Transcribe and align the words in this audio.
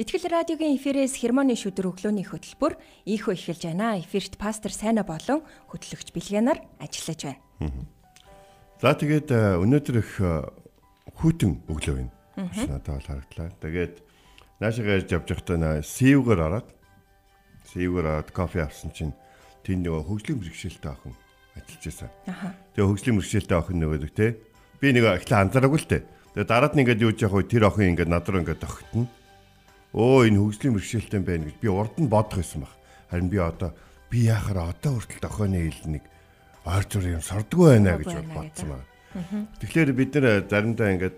Итгэл 0.00 0.32
радиогийн 0.32 0.80
эфирээс 0.80 1.20
хермоны 1.20 1.52
шүдэр 1.52 1.92
өглөөний 1.92 2.24
хөтөлбөр 2.24 2.72
ийхөө 3.04 3.36
эхэлж 3.36 3.68
байна. 3.68 4.00
Эфирт 4.00 4.40
пастор 4.40 4.72
Сайна 4.72 5.04
болон 5.04 5.44
хөтлөгч 5.68 6.16
Билгэнаар 6.16 6.56
ажиллаж 6.80 7.36
байна. 7.36 7.84
За 8.80 8.96
тэгээд 8.96 9.28
э, 9.28 9.60
өнөөдөр 9.60 9.96
их 10.00 10.16
э, 10.24 10.48
хүйтэн 11.20 11.52
өглөө 11.68 11.94
байна. 12.00 12.12
Надад 12.32 12.88
бол 12.96 13.08
харагдлаа. 13.12 13.52
Тэгээд 13.60 13.94
наашаа 14.56 14.88
ярьж 14.88 15.12
явж 15.12 15.28
байхдаа 15.36 15.60
наа 15.60 15.84
сивгээр 15.84 16.48
ороод 16.48 16.68
сивгээр 17.68 18.08
ороод 18.08 18.32
кофе 18.32 18.64
авсан 18.64 18.96
чинь 18.96 19.12
тэнд 19.68 19.84
нөгөө 19.84 20.08
хөгжлийн 20.08 20.40
бэрхшээлтэй 20.40 20.96
охин 20.96 21.12
ажиллаж 21.60 21.84
байсан. 21.84 22.08
Тэгээ 22.72 22.88
хөгжлийн 22.88 23.16
бэрхшээлтэй 23.20 23.58
охин 23.60 23.84
нөгөө 23.84 24.16
те 24.16 24.40
би 24.80 24.96
нэг 24.96 25.20
ихлэ 25.20 25.44
анзаараагүй 25.44 25.76
л 25.76 25.92
те. 25.92 26.08
Тэгээ 26.32 26.48
дараад 26.48 26.72
нь 26.72 26.88
ингээд 26.88 27.04
юу 27.04 27.12
ч 27.12 27.28
яг 27.28 27.36
хөө 27.36 27.44
тэр 27.44 27.68
охин 27.68 27.92
ингээд 27.92 28.08
над 28.08 28.24
руу 28.24 28.40
ингээд 28.40 28.64
тогтно. 28.64 29.19
Өө 29.90 30.30
энэ 30.30 30.38
хөгжлийн 30.38 30.74
бэрхшээлтэй 30.78 31.20
байна 31.20 31.50
гэж 31.50 31.56
би 31.58 31.68
урд 31.68 31.98
нь 31.98 32.06
бодох 32.06 32.38
байсан 32.38 32.62
баг. 32.62 32.74
Харин 33.10 33.26
би 33.26 33.38
одоо 33.42 33.74
би 34.06 34.30
яхаар 34.30 34.70
одоо 34.70 35.02
хүртэл 35.02 35.26
охины 35.26 35.66
ил 35.66 35.82
нэг 35.90 36.04
ойр 36.62 36.84
зүр 36.86 37.04
юм 37.10 37.22
сордгоо 37.22 37.74
байна 37.74 37.98
гэж 37.98 38.14
бодсон 38.30 38.68
байна. 38.70 38.86
Тэгэхээр 39.58 39.90
бид 39.90 40.14
нэр 40.14 40.46
заримдаа 40.46 40.94
ингээд 40.94 41.16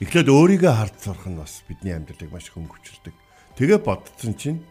эхлээд 0.00 0.28
өөрийгөө 0.32 0.72
хард 0.72 0.96
сурах 0.96 1.28
нь 1.28 1.36
бас 1.36 1.60
бидний 1.68 1.92
амьдралыг 1.92 2.32
маш 2.32 2.48
хөнгөвчлөдөг. 2.48 3.14
Тэгээ 3.60 3.80
бодсон 3.84 4.32
чинь 4.40 4.64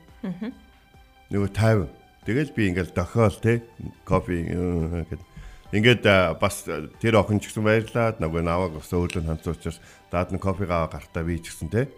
нөгөө 1.29 1.49
50. 1.53 1.93
Тэгэл 2.25 2.55
би 2.57 2.61
ингээл 2.73 2.97
дохиол 2.97 3.37
те 3.37 3.61
кофе 4.01 4.49
гэдэг 4.49 5.21
Ингээд 5.73 6.05
бас 6.37 6.69
тэр 7.01 7.17
охин 7.17 7.41
ч 7.41 7.49
гэсэн 7.49 7.65
баярлаад 7.65 8.21
нөгөө 8.21 8.45
наваг 8.45 8.77
бас 8.77 8.93
өөлөнд 8.93 9.25
ханцуучаас 9.25 9.81
даад 10.13 10.29
нь 10.29 10.37
кофегаа 10.37 10.85
гартаа 10.85 11.25
би 11.25 11.41
ч 11.41 11.49
гэсэн 11.49 11.73
те 11.73 11.89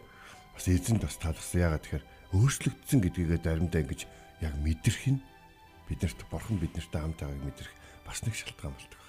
бас 0.56 0.66
эзэнд 0.72 1.04
бас 1.04 1.20
таларсан 1.20 1.62
ягаад 1.62 1.84
тэгэхээр 1.84 2.06
өөрчлөгдсөн 2.34 3.00
гэдгийгээ 3.04 3.40
заримдаа 3.44 3.82
ингэж 3.84 4.02
яг 4.42 4.54
мэдрэх 4.64 5.04
нь 5.12 5.20
биднэрт 5.92 6.20
бурхан 6.32 6.58
биднэртэй 6.58 7.02
хамт 7.04 7.20
байгааг 7.20 7.44
мэдрэх 7.44 7.72
бас 8.08 8.24
нэг 8.24 8.34
шалтгаан 8.34 8.74
болдог. 8.74 9.02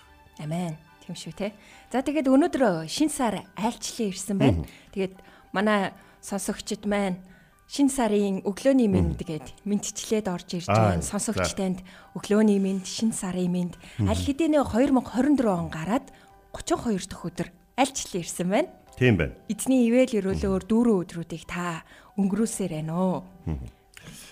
Амен. 0.43 0.77
Тийм 1.07 1.15
шүү 1.15 1.35
те. 1.39 1.55
За 1.95 2.03
тэгээд 2.03 2.27
өнөөдөр 2.27 2.91
шин 2.91 3.09
сар 3.09 3.47
айлчлан 3.55 4.11
ирсэн 4.11 4.37
байна. 4.43 4.67
Тэгээд 4.91 5.15
манай 5.55 5.95
сонсогчд 6.19 6.83
маань 6.91 7.23
шин 7.71 7.91
сарын 7.91 8.43
өглөөний 8.43 8.91
мэнд 8.91 9.23
гээд 9.23 9.63
мэдчлээд 9.63 10.27
орж 10.27 10.59
ирж 10.59 10.71
байна. 10.71 11.03
Сонсогч 11.03 11.55
танд 11.55 11.83
өглөөний 12.19 12.59
мэнд, 12.59 12.87
шин 12.87 13.15
сарын 13.15 13.51
мэнд 13.51 13.75
аль 14.03 14.19
хэдийнэ 14.19 14.63
2024 14.67 15.47
он 15.47 15.71
гараад 15.71 16.07
32 16.55 17.07
дахь 17.07 17.27
өдөр 17.27 17.49
альчлан 17.79 18.23
ирсэн 18.23 18.49
байна. 18.51 18.71
Тийм 18.97 19.21
байна. 19.21 19.37
Эзний 19.53 19.85
ивэл 19.93 20.25
өрөөлөөр 20.25 20.65
дүүрэн 20.65 21.01
өдрүүдийг 21.05 21.45
та 21.45 21.85
өнгөрөөсөр 22.17 22.73
байна 22.81 22.97
уу? 22.97 23.17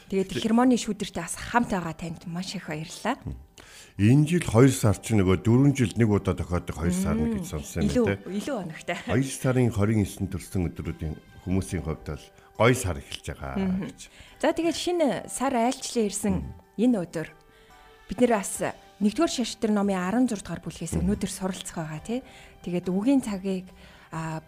Тэгээд 0.09 0.41
хермоны 0.41 0.80
шүүдэртээ 0.80 1.20
бас 1.20 1.36
хамт 1.36 1.77
байгаа 1.77 1.92
танд 1.92 2.25
маш 2.25 2.57
их 2.57 2.73
баярлалаа. 2.73 3.20
Энэ 4.01 4.25
жил 4.25 4.45
2 4.48 4.73
сар 4.73 4.97
чинь 4.98 5.20
нөгөө 5.20 5.45
4 5.45 5.77
жил 5.77 5.92
нэг 6.01 6.08
удаа 6.08 6.33
тохиодог 6.33 6.80
2 6.80 6.97
сар 6.97 7.14
нэг 7.14 7.41
гэж 7.41 7.47
сонсон 7.47 7.85
юм 7.85 8.08
байна 8.08 8.17
тийм. 8.25 8.33
Илүү 8.41 8.57
өнөгтэй. 8.64 8.98
2 9.13 9.23
сарын 9.29 9.69
29-нд 9.69 10.30
төрсэн 10.33 10.67
өдрүүдийн 10.73 11.14
хүмүүсийн 11.45 11.85
хувьд 11.85 12.08
бол 12.08 12.25
гоё 12.57 12.75
сар 12.75 12.96
эхэлж 12.98 13.27
байгаа 13.36 13.55
гэж. 13.85 14.01
За 14.41 14.51
тэгээд 14.51 14.79
шинэ 14.81 15.08
сар 15.29 15.52
айлчлан 15.55 16.08
ирсэн 16.08 16.35
энэ 16.81 16.96
өдөр 17.05 17.29
бид 18.08 18.19
нэр 18.19 18.33
бас 18.33 18.64
нэгдүгээр 18.98 19.33
шаштар 19.45 19.70
номын 19.70 20.27
16 20.27 20.42
дугаар 20.42 20.63
бүлгээс 20.64 20.95
өнөөдөр 20.98 21.31
суралцах 21.31 21.77
байгаа 21.79 22.02
тий. 22.02 22.20
Тэгээд 22.64 22.89
үгийн 22.91 23.23
цагийг 23.23 23.69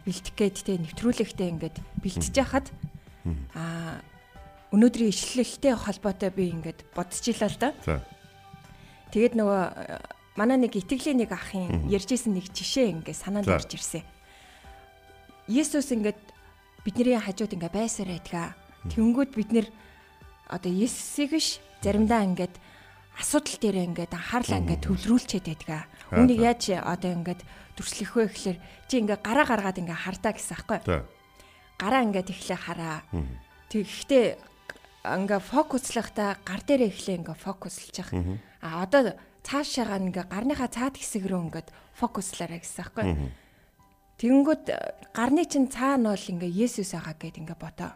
бэлтгэх 0.06 0.34
гээд 0.38 0.56
тий 0.62 0.76
нэвтрүүлэгтээ 0.78 1.48
ингээд 1.58 1.76
бэлтэж 2.02 2.34
яхад 2.38 2.66
аа 3.54 3.98
өнөөдрийн 4.70 5.10
ишлэлтэй 5.10 5.74
холбоотой 5.74 6.30
би 6.30 6.50
ингээд 6.54 6.86
бодчихлаа 6.94 7.50
л 7.50 7.58
да. 7.58 7.70
Тэгээд 9.10 9.34
нөгөө 9.38 9.62
манай 10.38 10.58
нэг 10.60 10.74
итгэлийн 10.76 11.22
нэг 11.22 11.32
ахын 11.32 11.86
ярьжсэн 11.90 12.34
нэг 12.34 12.50
жишээ 12.50 12.94
ингээд 12.94 13.18
санаанд 13.18 13.48
орж 13.48 13.70
ирсэн. 13.74 14.04
Есүс 15.46 15.90
ингээд 15.94 16.18
бидний 16.82 17.18
хажууд 17.18 17.54
ингээ 17.54 17.72
байсаар 17.72 18.10
байдгаа. 18.14 18.54
Тэнгүүд 18.90 19.30
бид 19.34 19.50
нэр 19.54 19.66
одоо 20.50 20.70
Есүсийг 20.70 21.34
биш 21.34 21.58
заримдаа 21.82 22.22
ингээд 22.26 22.54
асуудал 23.16 23.56
дээр 23.60 23.76
ингээд 23.96 24.12
анхаарлаа 24.12 24.60
ингээд 24.60 24.82
төвлөрүүлчихэд 24.84 25.46
байдгаа. 25.48 25.82
Үнийг 26.12 26.40
яаж 26.44 26.62
одоо 26.84 27.10
ингээд 27.16 27.40
төрслөх 27.76 28.12
вэ 28.12 28.24
гэхэлэр 28.28 28.58
чи 28.88 28.94
ингээ 29.00 29.18
гараа 29.24 29.46
гаргаад 29.48 29.80
ингээ 29.80 29.98
хардаа 30.04 30.32
гэсэн 30.36 30.54
аахгүй. 30.56 30.78
Гараа 31.80 32.02
ингээд 32.04 32.28
эхлээ 32.32 32.60
хараа. 32.60 33.00
Тэгэхдээ 33.72 34.26
ингээ 35.06 35.40
фокуслахтаа 35.40 36.36
гар 36.44 36.62
дээрээ 36.64 36.92
эхлээ 36.92 37.16
ингээ 37.24 37.36
фокуслж 37.40 37.94
явах. 38.04 38.40
А 38.60 38.84
одоо 38.84 39.16
цаашаагаа 39.46 40.00
ингээ 40.04 40.26
гарныхаа 40.28 40.68
цаад 40.68 41.00
хэсэг 41.00 41.24
рүү 41.24 41.40
ингээд 41.48 41.68
фокуслаарай 41.96 42.60
гэсэн 42.60 42.80
аахгүй. 42.84 43.04
Тэнгүүд 44.16 44.64
гарны 45.12 45.44
чин 45.44 45.68
цаана 45.68 46.16
бол 46.16 46.26
ингээ 46.32 46.52
Есүс 46.68 46.96
байгаа 46.96 47.16
гэд 47.20 47.36
ингээ 47.40 47.58
бодоо. 47.60 47.92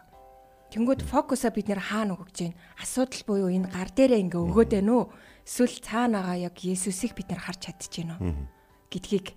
Тэнгүүд 0.71 1.03
фокусаа 1.03 1.51
бид 1.51 1.67
нэр 1.67 1.83
хаана 1.83 2.15
өгч 2.15 2.31
जैन 2.31 2.53
асуудал 2.79 3.23
буюу 3.27 3.51
энэ 3.51 3.67
гар 3.67 3.91
дээрээ 3.91 4.23
ингээ 4.23 4.39
өгөөд 4.39 4.71
байна 4.79 4.91
уу? 5.03 5.05
Эсвэл 5.43 5.83
цаана 5.83 6.23
байгаа 6.23 6.47
яг 6.47 6.55
Есүсийг 6.63 7.11
бид 7.11 7.27
нэр 7.27 7.43
харж 7.43 7.59
чадчихэв 7.67 8.07
нөө 8.07 8.19
гэдгийг 8.87 9.27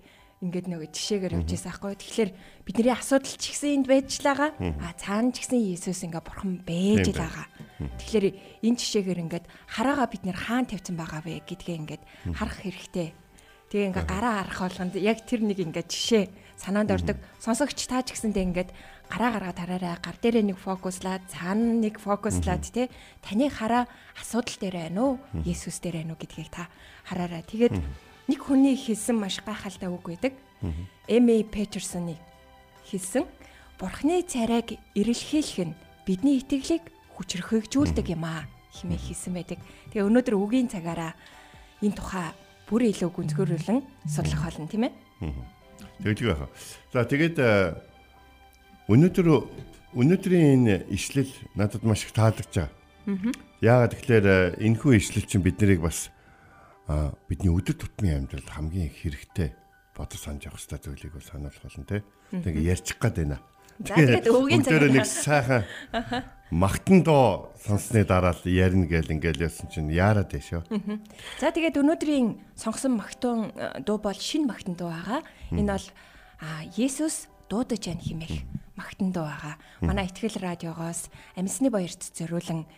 ингээд 0.45 0.67
нөгөө 0.71 0.89
жишээгээр 0.95 1.37
явж 1.41 1.51
байсан 1.51 1.71
аахгүй. 1.73 1.95
Тэгэхээр 1.99 2.31
бидний 2.69 2.95
асуудал 2.95 3.35
ч 3.35 3.45
ихсэн 3.51 3.83
энд 3.83 3.87
байжлаагаа. 3.89 4.51
А 4.79 4.93
цаана 4.95 5.33
ч 5.33 5.43
гэсэн 5.43 5.59
Есүс 5.75 6.05
ингээ 6.05 6.23
бурхан 6.23 6.61
бэж 6.63 7.07
л 7.11 7.19
байгаа. 7.19 7.47
Тэгэхээр 7.99 8.27
энэ 8.63 8.79
жишээгээр 8.79 9.23
ингээд 9.25 9.47
хараагаа 9.49 10.09
бид 10.11 10.23
нэр 10.29 10.39
хаана 10.39 10.69
тавьсан 10.69 10.95
байгаа 10.95 11.23
вэ 11.25 11.43
гэдгээ 11.49 11.77
ингээд 11.83 12.03
харах 12.37 12.59
хэрэгтэй. 12.61 13.09
Тэгээ 13.73 13.89
ингээ 13.91 14.07
гараа 14.07 14.35
харах 14.45 14.59
болгонд 14.69 14.95
яг 15.01 15.19
тэр 15.25 15.41
нэг 15.43 15.59
ингээ 15.65 15.87
жишээ 15.89 16.25
санаанд 16.57 16.91
ордог. 16.91 17.17
Сонсогч 17.41 17.87
таа 17.87 18.03
ч 18.03 18.15
гэсэндээ 18.15 18.45
ингээд 18.49 18.71
гараа 19.11 19.31
гараа 19.35 19.53
тараарай. 19.53 19.97
Гар 20.01 20.17
дээрээ 20.19 20.45
нэг 20.55 20.59
фокуслаад, 20.59 21.23
цаана 21.29 21.79
нэг 21.79 22.01
фокуслаад 22.01 22.63
тий 22.65 22.89
таны 23.21 23.51
хараа 23.51 23.87
асуудал 24.17 24.57
дээр 24.61 24.77
байна 24.91 25.01
уу? 25.03 25.15
Есүс 25.45 25.83
дээр 25.83 26.03
байна 26.03 26.15
уу 26.15 26.21
гэдгийг 26.21 26.51
та 26.51 26.71
хараарай. 27.05 27.43
Тэгээд 27.45 27.75
нэг 28.31 28.41
хүний 28.41 28.77
хэлсэн 28.79 29.17
маш 29.19 29.43
гайхалтай 29.45 29.91
үг 29.91 30.05
байдаг. 30.09 30.33
Эми 31.09 31.45
Петерсоны 31.45 32.17
хэлсэн 32.89 33.29
Бурхны 33.79 34.23
царайг 34.23 34.79
эрэлхийлэх 34.95 35.69
нь 35.69 35.77
бидний 36.07 36.39
итгэлийг 36.41 36.89
хүчрхэгжүүлдэг 37.19 38.07
юм 38.15 38.25
аа 38.25 38.47
хэмээн 38.73 39.03
хэлсэн 39.03 39.33
байдаг. 39.35 39.59
Тэгээ 39.91 40.07
өнөөдөр 40.09 40.35
үгийн 40.39 40.71
цагаараа 40.71 41.13
энэ 41.83 41.99
тухай 41.99 42.33
бүр 42.71 42.89
илүү 42.89 43.11
гүнзгийрүүлэн 43.13 43.79
судлах 44.09 44.43
болно 44.47 44.71
тийм 44.71 44.89
ээ. 44.89 44.93
Тэгдэг 46.03 46.27
байхаа. 46.33 46.51
За 46.93 47.05
тэгээд 47.07 47.37
э, 47.39 47.79
өнөөдөр 48.91 49.29
өнөөдрийн 49.95 50.67
энэ 50.67 50.77
ишлэл 50.91 51.31
надад 51.55 51.87
маш 51.87 52.09
их 52.09 52.13
таалагдж 52.17 52.51
байгаа. 52.51 52.73
Яагаад 53.63 53.95
тэгэхээр 53.95 54.27
э, 54.27 54.39
энэхүү 54.67 54.93
ишлэл 54.99 55.29
чинь 55.29 55.45
бид 55.45 55.61
нарыг 55.61 55.85
бас 55.85 56.11
бидний 57.31 57.49
өдөр 57.49 57.77
тутмын 57.81 58.27
амьдралд 58.29 58.51
хамгийн 58.51 58.93
их 58.93 59.01
хэрэгтэй 59.01 59.57
бодож 59.97 60.21
санаж 60.21 60.45
явах 60.45 60.61
хэрэгтэй 60.61 60.81
зүйлийг 60.85 61.13
бол 61.17 61.25
сануулах 61.25 61.63
болно 61.63 61.85
те. 61.89 62.05
Тэгээ 62.29 62.69
ярьчих 62.69 62.99
гад 63.01 63.17
байна. 63.17 63.39
Тэгээд 63.81 64.29
өвгийн 64.29 64.63
цагаар 64.63 64.93
нэг 64.93 65.07
сайхан 65.09 65.65
магтан 66.51 67.03
доо 67.03 67.53
сонссны 67.65 68.05
дараа 68.05 68.37
л 68.37 68.45
ярина 68.45 68.87
гэл 68.87 69.17
ингээл 69.17 69.49
яасан 69.49 69.69
чинь 69.73 69.89
яарад 69.89 70.33
шүү. 70.35 70.65
За 71.41 71.49
тэгээд 71.49 71.81
өнөөдрийн 71.81 72.37
сонгосон 72.57 73.01
магтун 73.01 73.53
э, 73.57 73.81
дуу 73.81 73.99
бол 73.99 74.17
шин 74.17 74.45
магтан 74.45 74.77
дуу 74.77 74.93
байгаа. 74.93 75.25
Энэ 75.51 75.73
бол 75.73 75.89
Есүс 76.77 77.33
дуудаж 77.49 77.89
ян 77.89 78.01
химэх 78.01 78.45
магтан 78.77 79.13
дуу 79.13 79.25
байгаа. 79.25 79.57
Манай 79.81 80.07
ихтгэл 80.07 80.43
радиогоос 80.43 81.09
амьсны 81.37 81.71
баярт 81.71 82.05
зориулан 82.13 82.69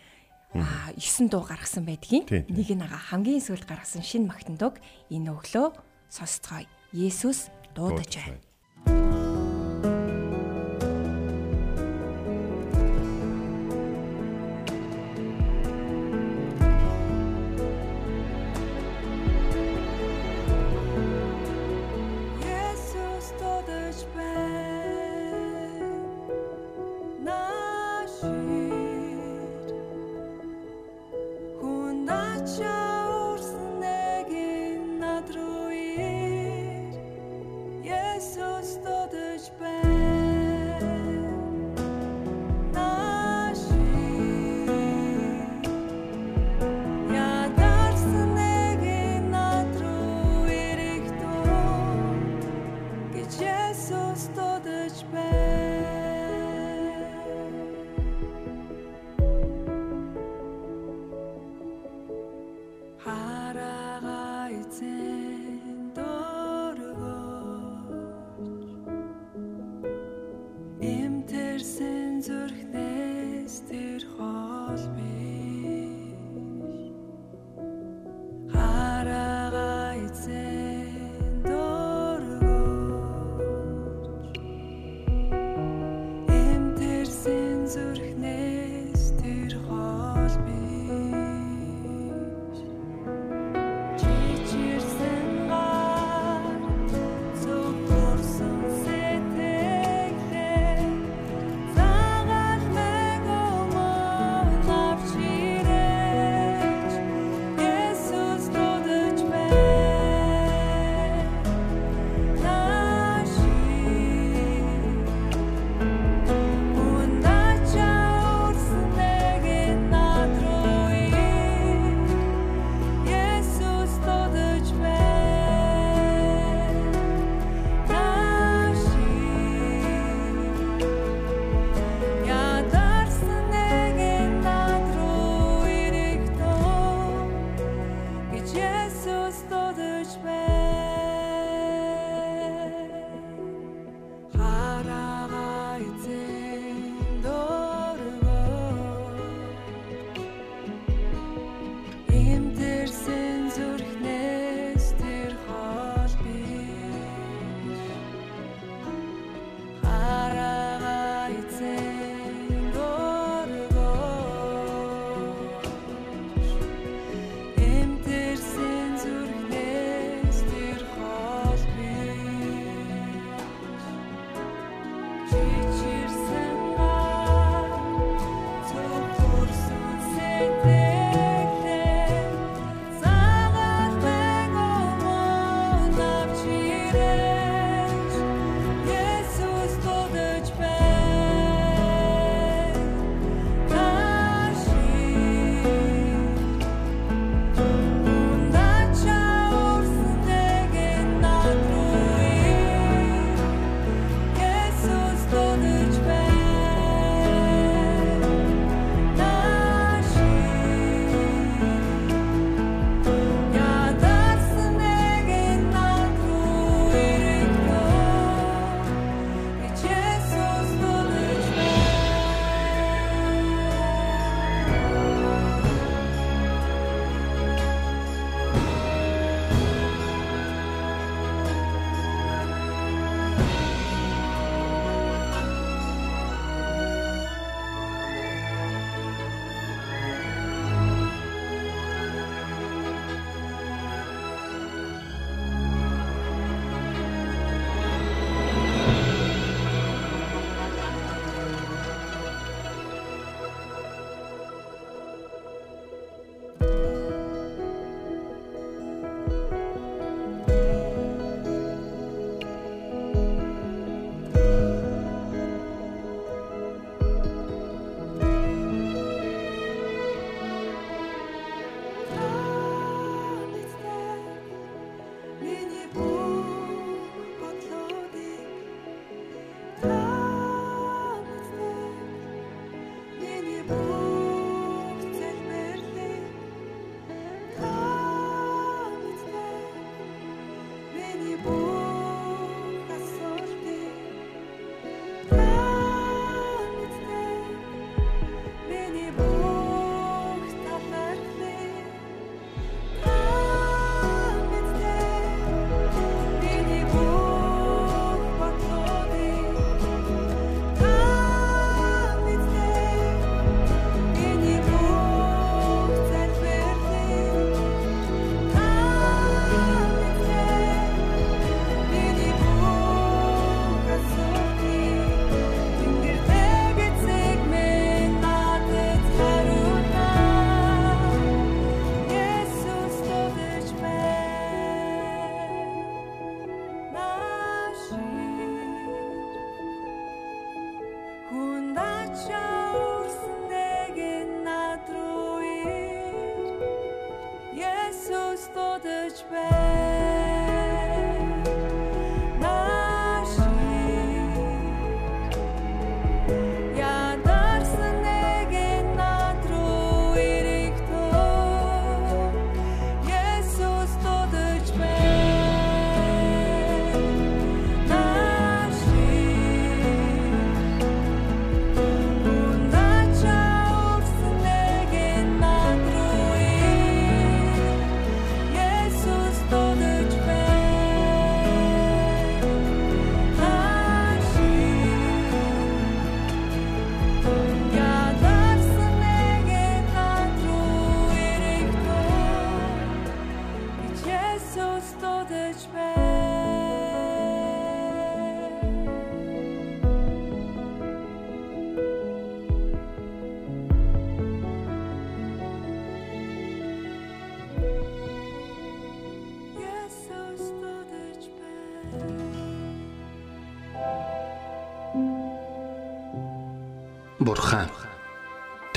9 0.54 1.28
дуу 1.28 1.42
гаргасан 1.42 1.84
байдгийн. 1.84 2.24
Нэг 2.30 2.70
нь 2.70 2.86
хамгийн 2.86 3.42
сүүлд 3.42 3.66
гаргасан 3.66 4.06
шин 4.06 4.30
магтан 4.30 4.56
дууг 4.56 4.78
энэ 5.10 5.34
өглөө 5.34 5.74
сонсцгоё. 6.08 6.70
Есүс 6.94 7.50
дуудаж 7.74 8.14
байна. 8.14 8.45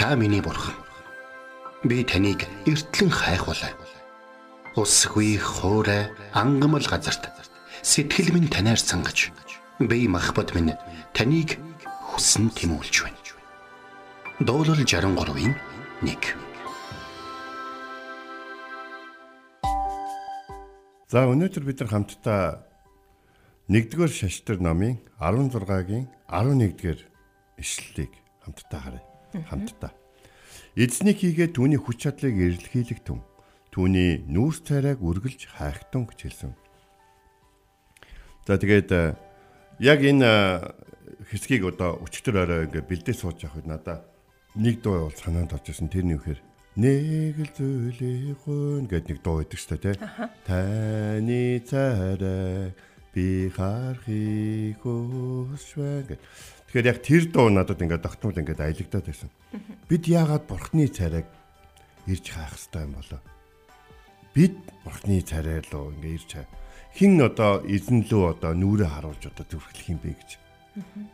Та 0.09 0.15
миний 0.15 0.41
бурхан. 0.41 0.73
Би 1.83 2.03
таныг 2.03 2.41
эртлэн 2.65 3.11
хайхвалаа. 3.13 3.77
Усгүй 4.73 5.37
хоорой 5.37 6.09
ангамл 6.33 6.81
газарт 6.81 7.29
сэтгэл 7.85 8.33
минь 8.33 8.49
танаар 8.49 8.81
сангаж 8.81 9.29
би 9.77 10.07
махбат 10.09 10.57
минь 10.57 10.73
таныг 11.13 11.61
хүсн 12.09 12.49
тэмүүлж 12.57 12.95
байна. 13.05 13.21
Дуурал 14.41 14.81
63-ийн 14.81 15.53
1 16.01 16.17
За 21.13 21.29
өнөөдөр 21.29 21.63
бид 21.69 21.85
нар 21.85 21.89
хамтдаа 21.93 22.65
1-р 23.69 24.09
шаштар 24.09 24.57
номын 24.57 24.97
16-гийн 25.21 26.09
11-р 26.25 26.97
ишлэлийг 27.61 28.13
хамтдаа 28.41 28.81
харъя. 28.81 29.05
Хамтдаа. 29.45 29.98
Эзнийг 30.77 31.17
хийгээд 31.25 31.57
түүний 31.57 31.81
хүч 31.81 32.05
чадлыг 32.05 32.37
эрэлхийлэх 32.37 33.01
түн. 33.01 33.25
Түүний 33.73 34.25
нүүрс 34.29 34.65
царайг 34.65 35.01
үргэлж 35.01 35.49
хайхтун 35.57 36.05
гэж 36.05 36.19
хэлсэн. 36.29 36.53
За 38.45 38.57
тэгээд 38.57 38.89
э, 38.93 39.13
яг 39.81 40.01
энэ 40.01 40.25
э, 40.25 40.35
хэсгийг 41.29 41.65
одоо 41.69 42.01
өчтөр 42.05 42.45
орой 42.45 42.65
ингээ 42.69 42.85
бэлдээ 42.85 43.15
сууж 43.17 43.45
явахад 43.45 43.65
надаа 43.69 43.97
нэг 44.57 44.81
дуу 44.81 45.09
бол 45.09 45.17
санаанд 45.17 45.53
орж 45.53 45.69
ирсэн. 45.69 45.89
Тэр 45.89 46.05
нь 46.05 46.13
юу 46.17 46.21
гэхээр 46.21 46.41
нэг 46.81 47.35
л 47.45 47.51
зүйлийг 47.53 48.41
гон 48.45 48.85
гэд 48.89 49.05
нэг 49.09 49.19
дуу 49.21 49.41
байдаг 49.41 49.59
шүү 49.61 49.77
дээ. 49.77 49.97
Таны 50.45 51.61
царай 51.65 52.73
би 53.13 53.49
харахыг 53.53 54.81
хүсвэ 54.81 56.09
гэд. 56.09 56.21
Тэгэхээр 56.69 56.85
яг 56.85 56.99
тэр 57.01 57.23
дуу 57.33 57.49
надад 57.49 57.81
ингээд 57.81 58.05
тогтмол 58.05 58.37
ингээд 58.37 58.61
аялагдаад 58.61 59.05
байсан. 59.09 59.29
Бид 59.89 60.05
яагаад 60.05 60.45
бурхны 60.45 60.85
царайг 60.85 61.25
ирж 62.05 62.25
хаах 62.29 62.53
хэрэгтэй 62.53 62.85
юм 62.85 62.93
болоо? 62.93 63.21
Бид 64.37 64.53
бурхны 64.85 65.17
царай 65.25 65.65
руу 65.65 65.89
ингээд 65.97 66.17
ирж 66.21 66.29
хаа. 66.37 66.47
Хин 66.93 67.17
одоо 67.25 67.65
эзэн 67.65 68.05
лөө 68.05 68.37
одоо 68.37 68.53
нүрээ 68.53 68.85
харуулж 68.85 69.23
одоо 69.33 69.45
зүрхлэх 69.49 69.89
юм 69.89 69.97
бэ 69.97 70.13
гэж. 70.13 70.29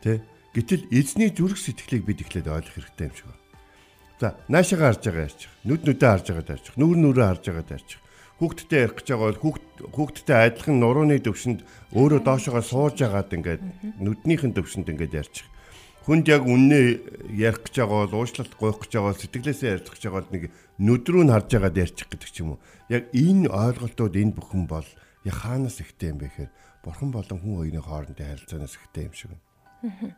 Тэ? 0.04 0.20
Гэтэл 0.52 0.92
эзний 0.92 1.32
зүрх 1.32 1.56
сэтгэлийг 1.56 2.04
бид 2.04 2.20
эхлээд 2.20 2.52
ойлгох 2.52 2.76
хэрэгтэй 2.76 3.08
юм 3.08 3.16
шиг 3.16 3.26
байна. 3.32 3.44
За, 4.20 4.28
наашаага 4.52 4.92
харж 4.92 5.02
байгаа 5.08 5.24
ярьчих. 5.24 5.52
Нүд 5.64 5.82
нүдээ 5.88 6.10
харж 6.12 6.26
байгаа 6.36 6.52
ярьчих. 6.52 6.76
Нүур 6.76 6.96
нүрээ 7.00 7.28
харж 7.32 7.44
байгаа 7.48 7.76
ярьчих 7.80 8.00
хүүхдтэй 8.36 8.84
ярих 8.84 8.96
гэж 9.00 9.06
байгаа 9.16 9.28
бол 9.32 9.42
хүүхд 9.42 9.66
хүүхдтэй 9.96 10.36
адилхан 10.36 10.76
нурууны 10.76 11.16
төвшөнд 11.24 11.60
өөрөө 11.96 12.20
доошогоо 12.20 12.60
сууж 12.60 13.00
агаад 13.00 13.32
ингээд 13.32 13.62
нүднийхэн 13.96 14.52
төвшөнд 14.52 14.92
ингээд 14.92 15.16
ярьчих. 15.16 15.48
Хүнд 16.04 16.28
яг 16.28 16.44
үннээ 16.44 17.32
ярих 17.32 17.64
гэж 17.64 17.74
байгаа 17.80 18.06
бол 18.06 18.20
уушлалт 18.20 18.52
гойх 18.60 18.78
гэж 18.84 18.92
байгаа 18.92 19.10
бол 19.10 19.22
сэтгэлээсээ 19.24 19.72
ярьж 19.80 19.86
гэж 19.88 20.02
байгаа 20.04 20.20
бол 20.20 20.32
нэг 20.36 20.44
нүд 20.78 21.04
рүү 21.08 21.24
нь 21.24 21.32
харж 21.32 21.50
агаад 21.56 21.80
ярьчих 21.80 22.08
гэдэг 22.12 22.30
ч 22.30 22.36
юм 22.44 22.54
уу. 22.54 22.62
Яг 22.92 23.08
энэ 23.10 23.48
ойлголтууд 23.48 24.14
энэ 24.14 24.36
бүхэн 24.36 24.64
бол 24.68 24.88
яг 25.24 25.34
хаанаас 25.34 25.80
ихтэй 25.80 26.12
юм 26.12 26.20
бэ 26.20 26.28
гэхээр 26.30 26.50
бурхан 26.86 27.10
болон 27.10 27.38
хүн 27.42 27.58
хоёрын 27.58 27.82
хоорондын 27.82 28.30
харилцаанаас 28.36 28.78
ихтэй 28.78 29.10
юм 29.10 29.14
шиг 29.18 29.34
байна. 29.34 30.14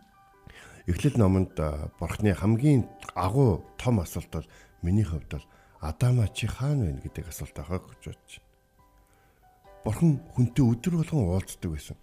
Эхлэл 0.85 1.17
номонд 1.17 1.57
бурхны 1.97 2.37
хамгийн 2.37 2.85
агуу 3.17 3.65
том 3.81 4.01
асуулт 4.05 4.29
бол 4.29 4.49
миний 4.83 5.05
хувьд 5.05 5.41
бол 5.41 5.47
Адама 5.81 6.29
чи 6.35 6.47
хаана 6.47 6.91
байна 6.91 7.01
гэдэг 7.03 7.29
асуулт 7.29 7.59
ахаа 7.59 7.79
гэж 7.79 8.03
бодож 8.03 8.33
байна. 8.35 8.47
Бурхан 9.85 10.11
хүнтэй 10.35 10.65
өдөр 10.67 10.95
болгон 10.99 11.23
уулздаг 11.31 11.71
байсан. 11.71 11.97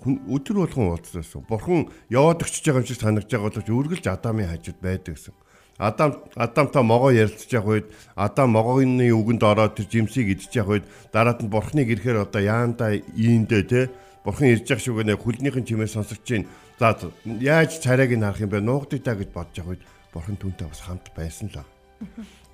Хүн 0.00 0.14
өдөр 0.30 0.56
болгон 0.62 0.94
уулзсан. 0.94 1.42
Бурхан 1.50 1.90
яваад 2.08 2.46
очиж 2.46 2.62
байгаа 2.62 2.82
юм 2.82 2.86
шиг 2.86 3.00
санагдаж 3.02 3.26
байгаа 3.26 3.50
боловч 3.50 3.68
үргэлж 3.68 4.06
Адамын 4.06 4.50
хажууд 4.54 4.78
байдаг 4.78 5.18
гэсэн. 5.18 5.34
Адам 5.78 6.24
Адамтай 6.36 6.82
могоо 6.82 7.10
ярилцж 7.10 7.52
явах 7.52 7.68
үед 7.68 7.86
Адам 8.14 8.56
могооны 8.56 9.12
үгэнд 9.12 9.42
ороод 9.44 9.76
тэр 9.76 9.90
жимсийг 9.92 10.32
идчих 10.32 10.56
явах 10.56 10.80
үед 10.80 10.86
дараад 11.12 11.42
нь 11.44 11.52
Бурханыг 11.52 11.90
ирэхээр 11.90 12.24
одоо 12.24 12.40
яандаа 12.40 12.96
ийндээ 12.96 13.62
те 13.68 13.80
Бурхан 14.24 14.56
ирж 14.56 14.72
явах 14.72 14.84
шүүгэнэ 14.86 15.20
хүлнийхэн 15.20 15.68
чимээ 15.68 15.90
сонсогч 15.92 16.22
чинь 16.24 16.48
за 16.80 16.96
яаж 17.26 17.76
царайг 17.82 18.16
нь 18.16 18.24
харах 18.24 18.40
юм 18.40 18.50
бэ 18.56 18.64
нуугдъя 18.64 19.04
та 19.04 19.20
гэж 19.20 19.28
бодож 19.36 19.56
явах 19.60 19.76
үед 19.76 19.82
Бурхан 20.16 20.40
түүнтэй 20.40 20.64
бас 20.64 20.80
хамт 20.80 21.12
байсан 21.12 21.52
л. 21.52 21.60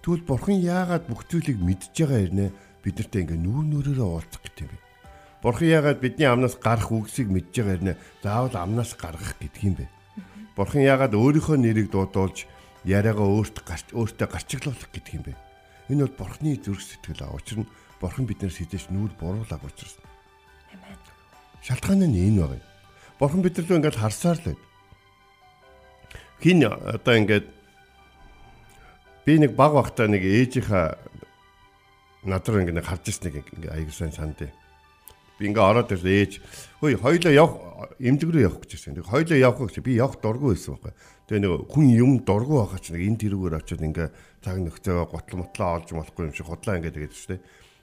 Тэгвэл 0.03 0.27
бурхан 0.27 0.59
яагаад 0.59 1.07
бүх 1.07 1.23
зүйлийг 1.31 1.63
мэдж 1.63 1.95
байгаа 1.95 2.21
хэрнээ 2.27 2.51
бид 2.83 2.95
нартай 2.99 3.23
ингээ 3.23 3.39
нүүр 3.39 3.65
нүрээрээ 3.71 4.09
уулзах 4.11 4.43
гэдэг 4.43 4.67
юм 4.67 4.71
бэ? 4.75 4.83
Бурхан 5.47 5.69
яагаад 5.71 5.99
бидний 6.03 6.27
амнаас 6.27 6.59
гарах 6.59 6.91
үгсийг 6.91 7.31
мэдж 7.31 7.55
байгаа 7.55 7.75
хэрнээ 7.79 7.97
заавал 8.19 8.57
амнаас 8.59 8.99
гаргах 8.99 9.39
гэдэг 9.39 9.63
юм 9.63 9.75
бэ? 9.79 9.87
Бурхан 10.59 10.83
яагаад 10.83 11.15
өөрийнхөө 11.15 11.55
нэрийг 11.55 11.95
дуудуулж 11.95 12.51
яриагаа 12.83 13.31
өөрт 13.31 13.57
гарч 13.63 13.95
өөртөө 13.95 14.27
гарчиглуулах 14.27 14.91
гэдэг 14.91 15.15
юм 15.15 15.25
бэ? 15.31 15.39
Энэ 15.95 16.11
бол 16.11 16.19
бурхны 16.27 16.59
зүрх 16.59 16.83
сэтгэл 16.83 17.23
аа. 17.23 17.39
Учир 17.39 17.63
нь 17.63 17.71
бурхан 18.03 18.27
биднээс 18.27 18.59
хідэж 18.59 18.91
нүүр 18.91 19.15
буруулаг 19.23 19.63
учраас. 19.63 20.03
Амен. 20.75 20.99
Шалтгаан 21.63 22.11
нь 22.11 22.19
энэ 22.19 22.43
байна. 22.43 22.67
Бурхан 23.23 23.47
бидэрлөө 23.47 23.79
ингээд 23.79 24.03
харсаар 24.03 24.39
л 24.43 24.47
байд. 24.51 24.61
Хин 26.43 26.67
одоо 26.67 27.15
ингээд 27.15 27.47
би 29.27 29.39
нэг 29.39 29.55
баг 29.55 29.73
бахта 29.75 30.11
нэг 30.11 30.23
ээжийнхаа 30.27 30.99
надруу 32.27 32.63
ингэ 32.63 32.83
харж 32.83 33.07
ирснийг 33.11 33.47
ингээ 33.55 33.71
аяг 33.71 33.91
сайн 33.95 34.11
санд. 34.11 34.51
Би 35.39 35.47
ингээ 35.47 35.63
ороод 35.63 35.91
ирсэн 35.95 36.11
ээж 36.11 36.33
хөөе 36.83 36.99
хоёлоо 36.99 37.33
явах 37.35 37.55
эмдэг 38.03 38.31
рүү 38.31 38.43
явах 38.47 38.63
гэж 38.67 38.71
ирсэн. 38.79 38.99
Хоёлоо 39.03 39.39
явах 39.39 39.71
гэж 39.71 39.83
би 39.83 39.99
явах 39.99 40.19
дургүй 40.19 40.55
байсан 40.55 40.75
байхгүй. 40.75 40.95
Тэгээ 41.31 41.43
нэг 41.43 41.53
хүн 41.71 41.87
юм 41.95 42.13
дургүй 42.27 42.59
байхаа 42.63 42.83
ч 42.83 42.91
нэг 42.91 43.03
энэ 43.07 43.21
тэрүүгээр 43.23 43.59
очиод 43.59 43.83
ингээ 43.83 44.09
цаг 44.43 44.57
нөхцөө 44.59 45.07
готл 45.07 45.39
мотлоо 45.39 45.69
олж 45.79 45.89
болохгүй 45.95 46.23
юм 46.27 46.35
шиг 46.35 46.47
худлаа 46.51 46.79
ингээ 46.83 46.95
тэгээд 46.95 47.15
шүү 47.15 47.31
дээ. 47.35 47.41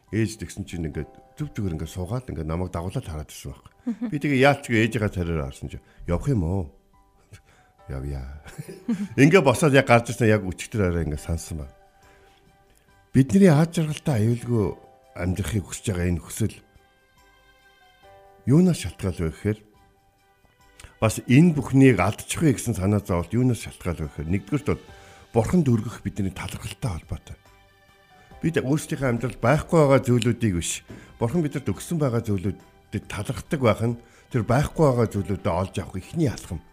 Ээж 0.10 0.32
тэгсэн 0.44 0.64
чинь 0.68 0.88
ингээ 0.92 1.06
зүв 1.40 1.52
зүгээр 1.56 1.76
ингээ 1.80 1.92
суугаад 1.92 2.28
ингээ 2.32 2.48
намайг 2.48 2.72
дагуулаад 2.76 3.08
хараад 3.08 3.32
ирсэн 3.32 3.52
байхгүй. 3.56 3.74
Би 4.12 4.18
тэгээ 4.20 4.44
яалч 4.44 4.64
ээжийнхаа 4.68 5.12
цараар 5.12 5.48
харсан 5.48 5.68
чинь 5.72 5.86
явах 6.08 6.28
юм 6.28 6.44
уу? 6.44 6.64
Явъя. 7.90 8.24
Ингээ 9.18 9.42
босоод 9.42 9.74
яг 9.74 9.90
гарч 9.90 10.14
ирсэн 10.14 10.30
яг 10.30 10.46
өчтөр 10.46 10.90
арай 10.90 11.04
ингээ 11.10 11.20
сансан 11.20 11.66
ба. 11.66 11.68
Бидний 13.14 13.50
аад 13.50 13.74
жаргалтай 13.74 14.22
аюулгүй 14.22 14.78
амьдрахыг 15.18 15.66
хүсэж 15.66 15.86
байгаа 15.92 16.10
энэ 16.14 16.22
хүсэл 16.22 16.56
юунаас 18.46 18.80
шалтгаалж 18.86 19.20
вэ 19.20 19.30
гэхээр 19.34 19.60
бас 21.02 21.20
энэ 21.26 21.58
бүхнийг 21.58 21.98
алдчихвэ 21.98 22.54
гэсэн 22.56 22.78
санаа 22.78 23.02
зовлт 23.02 23.34
юунаас 23.34 23.66
шалтгаалж 23.66 24.00
вэ 24.00 24.08
гэхээр 24.10 24.30
нэгдүгürt 24.30 24.68
бол 24.70 24.84
бурханд 25.34 25.68
өргөх 25.70 26.02
бидний 26.06 26.34
талархалтай 26.34 26.92
холбоотой. 27.02 27.38
Бид 28.42 28.56
өөрсдийнхөө 28.58 29.10
амьдралд 29.10 29.40
байхгүй 29.44 29.78
байгаа 29.78 30.02
зүйлүүдийг 30.06 30.54
биш 30.56 30.86
бурхан 31.20 31.44
бидэнд 31.44 31.70
өгсөн 31.70 31.98
байгаа 32.00 32.24
зүйлүүдэд 32.24 33.06
талархдаг 33.12 33.62
байх 33.62 33.82
нь 33.84 34.00
тэр 34.32 34.44
байхгүй 34.48 34.86
байгаа 34.86 35.08
зүйлүүдэд 35.12 35.50
олж 35.50 35.76
авах 35.78 36.00
ихний 36.00 36.32
алхам. 36.32 36.64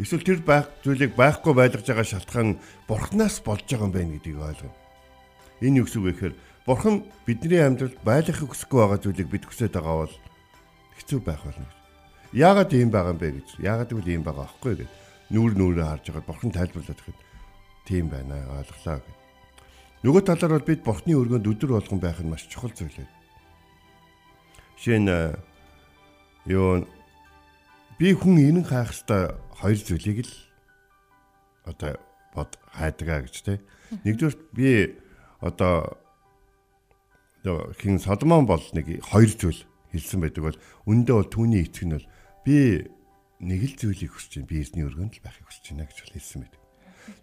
Эсвэл 0.00 0.24
тэр 0.24 0.40
байх 0.40 0.72
зүйлийг 0.80 1.12
байхгүй 1.12 1.52
байлгаж 1.52 1.84
байгаа 1.84 2.08
шалтгаан 2.08 2.56
бурхнаас 2.88 3.44
болж 3.44 3.68
байгаа 3.68 3.84
юм 3.84 3.92
байна 3.92 4.16
гэдгийг 4.16 4.40
ойлгоно. 4.40 4.76
Энэ 5.60 5.78
юу 5.80 5.84
гэсэн 5.84 6.00
үг 6.00 6.06
вэ 6.08 6.12
гэхээр 6.16 6.34
Бурхан 6.66 7.04
бидний 7.26 7.60
амьдралд 7.60 7.96
байлгахыг 8.04 8.52
хүсэхгүй 8.52 8.78
байгаа 8.78 9.00
зүйлийг 9.00 9.28
бид 9.32 9.44
хүсэж 9.48 9.72
байгаа 9.72 10.04
бол 10.04 10.14
хэцүү 11.00 11.20
байх 11.24 11.40
болно. 11.40 11.66
Яагаад 12.36 12.70
ийм 12.76 12.92
байгаа 12.92 13.12
юм 13.16 13.20
бэ 13.20 13.28
гэж. 13.42 13.48
Яагаад 13.64 13.90
гэвэл 13.90 14.12
ийм 14.12 14.22
байгаа 14.22 14.44
аахгүй 14.44 14.74
гэж. 14.84 14.90
Нүүр 15.32 15.52
нүүрээ 15.56 15.88
харж 15.88 16.04
байгаа 16.12 16.28
бурхан 16.28 16.52
тайлбарлаад 16.52 17.00
ихэд 17.00 17.18
тийм 17.88 18.06
байна 18.12 18.44
ойлголоо 18.60 19.00
гэж. 19.00 19.16
Нөгөө 20.04 20.22
талаар 20.24 20.52
бол 20.60 20.68
бид 20.68 20.80
бурхны 20.84 21.12
өргөнд 21.16 21.48
өдөр 21.48 21.70
болгон 21.74 22.00
байх 22.00 22.20
нь 22.20 22.30
маш 22.30 22.44
чухал 22.46 22.70
зүйл 22.70 23.02
ээ. 23.02 23.08
Жишээ 24.78 25.00
нь 25.00 25.10
юу 26.54 26.84
би 27.96 28.14
хүн 28.14 28.36
энэн 28.36 28.64
хайх 28.68 28.94
хэвээр 28.94 29.32
хоёр 29.60 29.78
зүйлийг 29.78 30.24
л 30.24 30.34
одоо 31.68 32.00
бод 32.34 32.56
хайдагаа 32.72 33.28
гэж 33.28 33.36
те. 33.44 33.60
Нэгдүгээр 34.04 34.36
би 34.56 34.70
одоо 35.44 36.00
хин 37.76 38.00
Содомон 38.00 38.46
бол 38.48 38.62
нэг 38.72 39.04
хоёр 39.04 39.30
зүйл 39.32 39.60
хэлсэн 39.92 40.20
байдаг 40.20 40.42
бол 40.44 40.58
үндэ 40.88 41.12
бол 41.12 41.28
түүний 41.28 41.64
эцэг 41.68 41.84
нь 41.88 41.96
бол 41.96 42.08
би 42.44 42.88
нэг 43.40 43.60
л 43.64 43.74
зүйлийг 43.76 44.12
хүсэж 44.12 44.44
байна. 44.44 44.50
Би 44.50 44.56
эзний 44.60 44.84
өргөнд 44.84 45.16
л 45.16 45.24
байхыг 45.24 45.46
хүсэж 45.48 45.64
байна 45.72 45.88
гэж 45.88 45.98
хэлсэн 46.08 46.40
байдаг. 46.44 46.60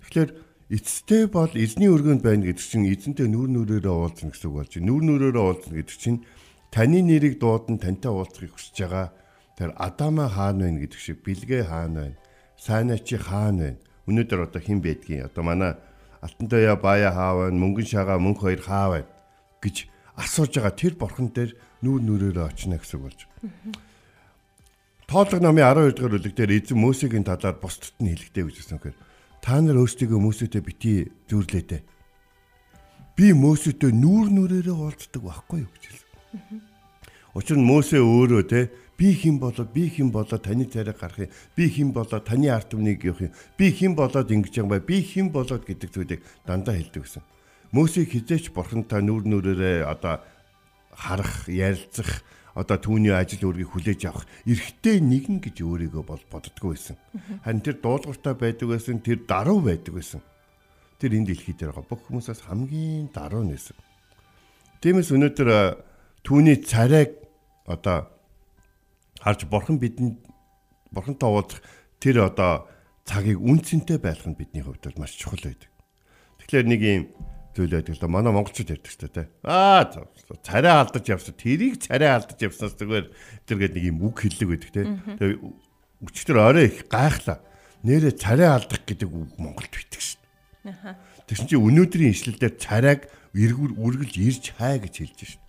Тэгэхээр 0.04 0.32
эцтэй 0.74 1.24
бол 1.30 1.54
эзний 1.54 1.90
өргөнд 1.90 2.22
байна 2.26 2.44
гэдэг 2.50 2.66
чинь 2.66 2.90
эзэнтэй 2.92 3.28
нүүр 3.30 3.50
нүрээрээ 3.54 3.94
уулзна 3.94 4.34
гэсэн 4.34 4.50
үг 4.52 4.56
болж 4.58 4.72
байна. 4.76 4.88
Нүүр 4.90 5.04
нүрээрээ 5.06 5.46
уулзна 5.46 5.74
гэдэг 5.80 5.98
чинь 5.98 6.20
таны 6.74 7.00
нэрийг 7.06 7.40
дуудан 7.40 7.78
тантай 7.80 8.12
уулзахыг 8.12 8.52
хүсэж 8.52 8.76
байгаа 8.84 9.08
тэр 9.56 9.72
Адама 9.78 10.28
хаана 10.28 10.68
байна 10.68 10.82
гэдэг 10.84 11.00
шиг 11.00 11.24
бэлгээ 11.24 11.64
хаана 11.70 12.12
байна? 12.12 12.18
Сайнаа 12.58 12.98
чи 13.00 13.18
хаана 13.18 13.78
байна? 13.78 13.82
Өнөөдөр 14.08 14.50
одоо 14.50 14.62
хэн 14.62 14.82
байдгийг 14.82 15.30
одоо 15.30 15.44
манай 15.44 15.74
Алтантаяа 16.22 16.76
Бая 16.76 17.12
хаав 17.14 17.48
байна? 17.48 17.62
Мөнгөн 17.62 17.86
шагаа 17.86 18.18
мөнх 18.18 18.42
хоёр 18.42 18.62
хаав 18.62 18.92
байна 18.92 19.10
гэж 19.62 19.88
асууж 20.18 20.52
байгаа 20.58 20.74
тэр 20.74 20.94
бурхан 20.98 21.30
дээр 21.30 21.54
нүүр 21.86 22.02
нүрээрээ 22.02 22.46
очно 22.50 22.78
гэсэн 22.82 23.00
болж. 23.02 23.20
Тоолго 25.08 25.40
номын 25.40 25.64
12 25.64 25.96
дугаар 25.96 26.14
бүлэг 26.18 26.34
дээр 26.36 26.52
эзэн 26.58 26.82
Мөсегийн 26.82 27.24
талаар 27.24 27.56
бусдад 27.62 27.96
нь 28.02 28.12
хэлэхдээ 28.12 28.44
хэлсэн 28.44 28.82
хэрэг 28.82 28.98
та 29.40 29.62
нар 29.62 29.80
өөрсдөө 29.80 30.20
Мөсөдөө 30.20 30.62
бити 30.68 31.08
зүрлээдэ. 31.32 31.80
Би 33.16 33.32
Мөсөдөө 33.32 33.92
нүүр 33.96 34.28
нүрээрээ 34.36 34.76
уулздаг 34.76 35.22
байхгүй 35.24 35.64
юу 35.64 35.72
гэж 35.72 35.84
хэлсэн. 35.88 36.60
Учир 37.38 37.56
нь 37.56 37.64
Мөсө 37.64 38.04
өөрөө 38.04 38.44
те 38.52 38.68
би 38.98 39.14
хэн 39.14 39.38
болоод 39.38 39.70
би 39.74 39.90
хэн 39.94 40.10
болоод 40.12 40.42
таны 40.42 40.66
царайг 40.66 40.98
гарах 40.98 41.20
юм 41.22 41.30
би 41.56 41.70
хэн 41.70 41.94
болоод 41.94 42.26
таны 42.26 42.50
арт 42.50 42.74
түмнийг 42.74 43.06
явах 43.06 43.30
юм 43.30 43.34
би 43.58 43.72
хэн 43.72 43.94
болоод 43.94 44.32
ингэж 44.34 44.54
байгаа 44.58 44.74
бай 44.74 44.82
би 44.82 44.98
хэн 45.06 45.30
болоод 45.30 45.64
гэдэг 45.70 45.90
зүйлийг 45.94 46.22
дандаа 46.50 46.76
хэлдэг 46.76 47.06
гэсэн. 47.06 47.24
Мөсийг 47.72 48.10
хизээч 48.10 48.50
бурхантай 48.58 49.06
нүүр 49.06 49.24
нүрээрээ 49.30 49.86
одоо 49.86 50.24
харах, 50.98 51.46
ярилцах, 51.46 52.26
одоо 52.58 52.78
түүний 52.82 53.14
ажил 53.14 53.54
үргийг 53.54 53.70
хүлээж 53.70 54.02
авах 54.10 54.26
эрэгтэй 54.50 54.98
нэгэн 54.98 55.46
гэж 55.46 55.62
өөрийгөө 55.62 56.02
бол 56.02 56.24
боддгоо 56.34 56.74
байсан. 56.74 56.98
Харин 57.46 57.62
тэр 57.62 57.78
дуулууртай 57.78 58.34
байдаг 58.34 58.68
байсан, 58.74 58.98
тэр 58.98 59.22
даруй 59.30 59.62
байдаг 59.62 59.94
байсан. 59.94 60.26
Тэр 60.98 61.22
энэ 61.22 61.38
дэлхий 61.38 61.54
дээр 61.54 61.78
байгаа 61.78 61.86
бүх 61.86 62.02
хүмүүсээс 62.10 62.50
хамгийн 62.50 63.14
даруй 63.14 63.46
нэсэн. 63.46 63.78
Тиймээс 64.82 65.14
өнөөдөр 65.14 65.50
түүний 66.26 66.58
царайг 66.66 67.14
одоо 67.70 68.17
харж 69.22 69.46
бурхан 69.50 69.78
бидэнд 69.82 70.22
бурхантай 70.92 71.30
уулзах 71.30 71.62
тэр 72.00 72.30
одоо 72.30 72.68
цагийг 73.08 73.40
үнцэнтэй 73.40 73.98
байлгах 73.98 74.28
нь 74.32 74.40
бидний 74.40 74.64
хувьд 74.64 74.84
бол 74.84 75.02
маш 75.02 75.16
чухал 75.16 75.40
байдаг. 75.42 75.70
Тэгэхээр 76.44 76.68
нэг 76.68 76.82
юм 76.84 77.04
зүйл 77.58 77.74
байдаг 77.74 77.96
л 77.98 78.04
да 78.04 78.08
манай 78.08 78.32
монголчууд 78.36 78.74
ярьдаг 78.76 78.92
ч 78.92 79.00
тэ. 79.02 79.32
Аа 79.42 79.88
царай 80.44 80.74
алдаж 80.76 81.06
явсан. 81.08 81.34
Тэрийг 81.34 81.82
царай 81.82 82.14
алдаж 82.14 82.38
явснаас 82.38 82.78
зүгээр 82.78 83.08
тэргээд 83.50 83.74
нэг 83.80 83.84
юм 83.90 84.06
үг 84.06 84.22
хэллэг 84.22 84.48
байдаг 84.52 84.72
тэ. 84.76 84.84
Тэгээ 85.18 85.40
өчтөр 86.04 86.38
орой 86.38 86.70
их 86.70 86.86
гайхлаа. 86.86 87.42
Нэрэ 87.82 88.14
царай 88.14 88.50
алдах 88.52 88.84
гэдэг 88.86 89.10
үг 89.10 89.34
Монголд 89.42 89.74
битгсэн 89.74 90.20
шүү 90.20 90.22
дээ. 90.70 90.96
Тэгсэн 91.32 91.48
чинь 91.50 91.66
өнөөдрийн 91.66 92.14
ишлэлдэр 92.14 92.54
царайг 92.62 93.10
эргүүр 93.34 93.74
үргэлж 93.78 94.16
ирж 94.18 94.44
хай 94.58 94.78
гэж 94.78 94.94
хэлж 95.02 95.20
шүү 95.26 95.42
дээ. 95.42 95.47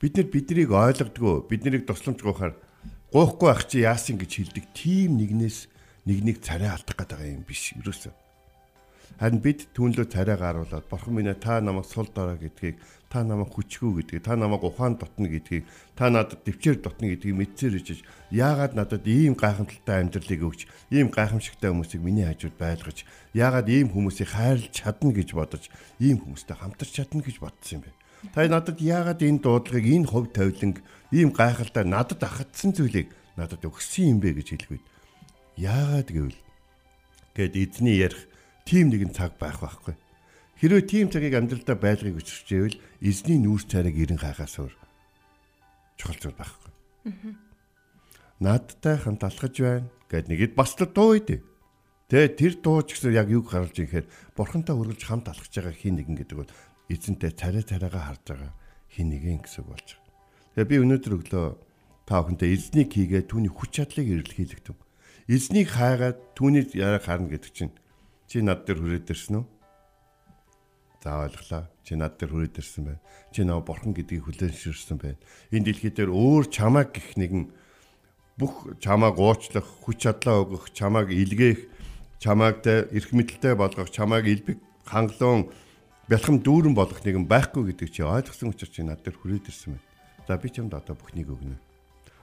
Бид 0.00 0.16
нар 0.16 0.28
биднийг 0.32 0.72
ойлгодгоо, 0.72 1.44
биднийг 1.44 1.84
тусламж 1.84 2.24
гоохаар 2.24 2.56
гоохгүй 3.12 3.48
ах 3.52 3.68
чи 3.68 3.84
яасан 3.84 4.16
гэж 4.16 4.32
хэлдэг. 4.32 4.64
Тим 4.72 5.20
нэгнээс 5.20 5.68
нэг 6.08 6.18
нэг 6.24 6.36
царай 6.40 6.72
алдах 6.72 6.96
гэдэг 6.96 7.20
юм 7.28 7.44
биш. 7.44 7.76
Ерөөсөө 7.76 8.12
Харин 9.20 9.42
бид 9.44 9.66
түүнлөө 9.76 10.06
царайгаа 10.08 10.64
харуулад 10.64 10.86
бурхан 10.88 11.12
минь 11.12 11.28
та 11.36 11.60
намайг 11.60 11.84
сул 11.84 12.08
дорой 12.08 12.38
гэдгийг 12.40 12.80
та 13.12 13.20
намайг 13.20 13.52
хүчгүй 13.52 14.00
гэдгийг 14.00 14.24
та 14.24 14.32
намайг 14.32 14.64
ухаан 14.64 14.96
дотно 14.96 15.28
гэдгийг 15.28 15.68
та 15.92 16.08
надад 16.08 16.40
төвчээр 16.46 16.80
дотно 16.80 17.12
гэдгийг 17.12 17.36
мэдсээр 17.36 17.76
ичиж 17.84 18.00
яагаад 18.32 18.72
надад 18.72 19.04
ийм 19.04 19.36
гайхамшигтай 19.36 20.00
амьдралыг 20.00 20.40
өгч 20.40 20.60
ийм 20.88 21.12
гайхамшигтай 21.12 21.68
хүмүүсийг 21.68 22.00
миний 22.00 22.24
хажууд 22.24 22.56
байлгаж 22.56 23.04
яагаад 23.36 23.68
ийм 23.68 23.92
хүмүүсийг 23.92 24.32
хайрлаж 24.32 24.72
чадна 24.72 25.12
гэж 25.12 25.28
бодож 25.36 25.68
ийм 26.00 26.16
хүмүүстэй 26.24 26.56
хамтарч 26.56 26.92
чадна 26.96 27.20
гэж 27.20 27.44
бодсон 27.44 27.76
юм 27.76 27.82
бэ 27.84 27.99
та 28.34 28.44
надад 28.44 28.78
яагаад 28.80 29.20
энэ 29.24 29.40
дуудлагыг 29.40 29.86
энэ 29.86 30.08
хөв 30.10 30.28
тавиланг 30.36 30.84
ийм 31.10 31.32
гайхалтай 31.32 31.84
надад 31.88 32.20
ахадсан 32.20 32.76
зүйлийг 32.76 33.08
надад 33.40 33.64
өгсөн 33.64 34.16
юм 34.16 34.18
бэ 34.20 34.36
гэж 34.36 34.48
хэлэхэд 34.52 34.84
яагаад 35.56 36.08
гэвэл 36.12 36.40
гэд 37.34 37.54
эзний 37.56 37.96
ярих 38.00 38.28
тийм 38.68 38.92
нэгэн 38.92 39.16
цаг 39.16 39.40
байх 39.40 39.64
байхгүй. 39.64 39.96
Хэрвээ 40.60 40.84
тийм 40.84 41.06
цагийг 41.08 41.34
амьдралдаа 41.34 41.76
байлгахыг 41.80 42.20
хүсчихвэл 42.20 42.76
эзний 43.00 43.40
нүүрс 43.40 43.64
царайг 43.64 43.96
ирэн 43.96 44.20
хайхаас 44.20 44.60
өөр 44.60 44.74
чухал 45.96 46.20
зүйл 46.20 46.36
байхгүй. 46.36 46.70
Наадтай 48.44 48.96
хамт 49.00 49.24
алхаж 49.24 49.54
байна 49.56 49.88
гэд 50.12 50.28
нэгэд 50.28 50.52
бас 50.52 50.76
л 50.76 50.84
дуу 50.84 51.16
идэв. 51.16 51.40
Тэгээ 52.12 52.30
тэр 52.36 52.52
дуу 52.60 52.82
ч 52.84 52.98
гэсэн 52.98 53.16
яг 53.16 53.32
юг 53.32 53.48
харуулж 53.48 53.76
ихээр 53.76 54.06
бурхантай 54.36 54.74
үргэлж 54.76 55.02
хамт 55.06 55.32
алхаж 55.32 55.52
байгаа 55.54 55.76
хин 55.76 55.96
нэгэн 55.96 56.16
гэдэг 56.20 56.36
бол 56.36 56.50
эзэнтэй 56.90 57.32
царай 57.32 57.62
царайгаа 57.62 58.04
харж 58.10 58.24
байгаа 58.26 58.52
хин 58.90 59.14
нэгэн 59.14 59.46
гэсэн 59.46 59.64
болж 59.64 59.96
байгаа. 59.96 60.10
Тэгээ 60.58 60.70
би 60.70 60.76
өнөөдөр 60.82 61.12
өглөө 61.16 61.46
та 62.04 62.20
бүхэнтэй 62.20 62.50
эзнийг 62.50 62.90
хийгээ 62.90 63.22
түүний 63.30 63.52
хүч 63.54 63.70
чадлыг 63.78 64.06
эрэлхийлэгдэв. 64.10 64.76
Эзнийг 65.30 65.68
хайгаад 65.70 66.18
түүний 66.34 66.66
яраг 66.74 67.06
харна 67.06 67.30
гэдэг 67.30 67.52
чинь 67.54 67.74
Чи 68.30 68.38
над 68.46 68.62
дээр 68.62 68.78
хүрээд 68.78 69.10
ирсэн 69.10 69.42
үү? 69.42 69.46
За 71.02 71.26
ойлголоо. 71.26 71.66
Чи 71.82 71.98
над 71.98 72.14
дээр 72.14 72.30
хүрээд 72.30 72.62
ирсэн 72.62 72.86
байна. 72.86 73.02
Чи 73.34 73.42
нөө 73.42 73.66
бурхан 73.66 73.90
гэдгийг 73.90 74.22
хүлээн 74.22 74.54
ширсэн 74.54 75.02
байна. 75.02 75.18
Энэ 75.50 75.66
дэлхий 75.66 75.90
дээр 75.90 76.14
өөр 76.14 76.46
чамааг 76.46 76.94
гих 76.94 77.18
нэгэн 77.18 77.50
бүх 78.38 78.78
чамааг 78.78 79.18
уучлах, 79.18 79.66
хүч 79.82 80.06
чадлаа 80.06 80.46
өгөх, 80.46 80.70
чамааг 80.70 81.10
илгээх, 81.10 81.66
чамааг 82.22 82.62
эрх 82.62 83.10
мэдэлтэй 83.10 83.58
болгох, 83.58 83.90
чамааг 83.90 84.30
илбэг 84.30 84.62
хангалуун 84.86 85.50
бэлхэм 86.10 86.42
дүүрэн 86.42 86.74
болгох 86.74 87.00
нэгэн 87.06 87.30
байхгүй 87.30 87.70
гэдэг 87.70 87.88
чи 87.94 88.02
ойлгосон 88.02 88.50
учраас 88.50 88.74
чи 88.74 88.82
над 88.82 89.00
дээр 89.06 89.14
хүрээд 89.14 89.46
ирсэн 89.46 89.78
байна. 89.78 89.86
За 90.26 90.34
би 90.36 90.50
чамд 90.50 90.74
одоо 90.74 90.98
бүхнийг 90.98 91.30
өгнө. 91.30 91.56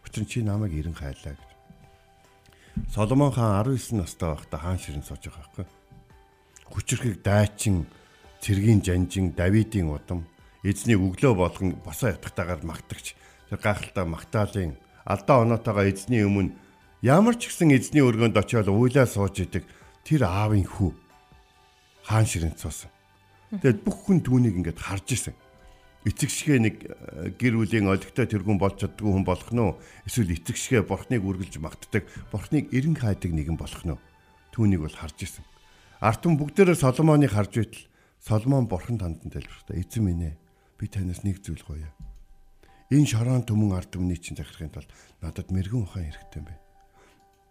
Учир 0.04 0.22
нь 0.22 0.30
чи 0.30 0.44
намайг 0.44 0.76
эрен 0.76 0.94
хайлаа 0.94 1.40
гэж. 1.40 1.52
Соломон 2.92 3.32
хаан 3.32 3.64
19 3.64 3.96
настай 3.96 4.36
байхдаа 4.36 4.60
хаан 4.60 4.78
ширэн 4.78 5.08
сууж 5.08 5.24
байгаа 5.24 5.48
байхгүй 5.48 5.66
хүчрхэг 6.72 7.24
дайчин 7.24 7.88
цэргийн 8.42 8.84
жанжин 8.84 9.32
Давидын 9.32 9.90
удам 9.92 10.28
эзний 10.64 11.00
өглөө 11.00 11.34
болгон 11.36 11.80
босоо 11.84 12.12
ятгатаагаар 12.12 12.64
магтагч 12.64 13.16
тэр 13.50 13.60
гайхалтай 13.60 14.06
магтаалын 14.06 14.74
алдаа 15.06 15.42
оноотойгоо 15.48 15.88
эзний 15.88 16.28
өмнө 16.28 16.56
ямар 17.02 17.36
ч 17.40 17.48
гэсэн 17.48 17.72
эзний 17.72 18.04
өргөнд 18.04 18.36
очиод 18.36 18.68
уйлаа 18.68 19.08
сууж 19.08 19.40
идэг 19.40 19.64
тэр 20.04 20.28
аавын 20.28 20.68
хүү 20.68 20.92
хаан 22.04 22.28
ширэнт 22.28 22.60
суусан. 22.60 22.92
Тэгэд 23.52 23.80
бүх 23.88 23.98
хүн 24.04 24.20
түүнийг 24.24 24.60
ингээд 24.60 24.80
харж 24.80 25.08
исэн. 25.16 25.36
Эцэг 26.04 26.32
шигээ 26.32 26.60
нэг 26.60 26.76
э, 26.84 27.32
гэр 27.36 27.60
бүлийн 27.64 27.88
олигтой 27.88 28.28
тэргүүн 28.28 28.60
болж 28.60 28.80
чаддгүй 28.80 29.12
хүн 29.12 29.28
болох 29.28 29.52
нь? 29.52 29.64
Эсвэл 30.08 30.36
эцэг 30.36 30.56
шигээ 30.56 30.84
бурхныг 30.88 31.24
үргэлж 31.24 31.60
магтдаг, 31.60 32.08
бурхныг 32.32 32.72
эрен 32.72 32.96
хайдаг 32.96 33.32
нэгэн 33.32 33.60
болох 33.60 33.84
нь? 33.84 33.96
Түүнийг 34.52 34.88
бол 34.88 34.96
харж 34.96 35.20
исэн. 35.24 35.44
Арт 36.00 36.24
түмэн 36.24 36.40
бүгдээрээ 36.40 36.80
Соломоныг 36.80 37.32
харж 37.32 37.52
байтал 37.60 37.84
Соломон 38.24 38.68
бурхан 38.68 39.00
тандан 39.00 39.32
тайлбарлаа. 39.32 39.76
Эзэн 39.80 40.04
минь 40.04 40.28
ээ 40.32 40.36
би 40.80 40.86
танаас 40.88 41.24
нэг 41.24 41.42
зүйл 41.44 41.64
гуйя. 41.64 41.92
Энэ 42.92 43.08
шорон 43.08 43.44
түмэн 43.44 43.76
арт 43.76 43.92
түмний 43.92 44.16
чинь 44.16 44.38
захирахын 44.38 44.72
тулд 44.72 44.92
надад 45.20 45.52
мэрэгэн 45.52 45.84
ухаан 45.84 46.08
хэрэгтэй 46.08 46.40
юм 46.40 46.48
байна. 46.48 46.64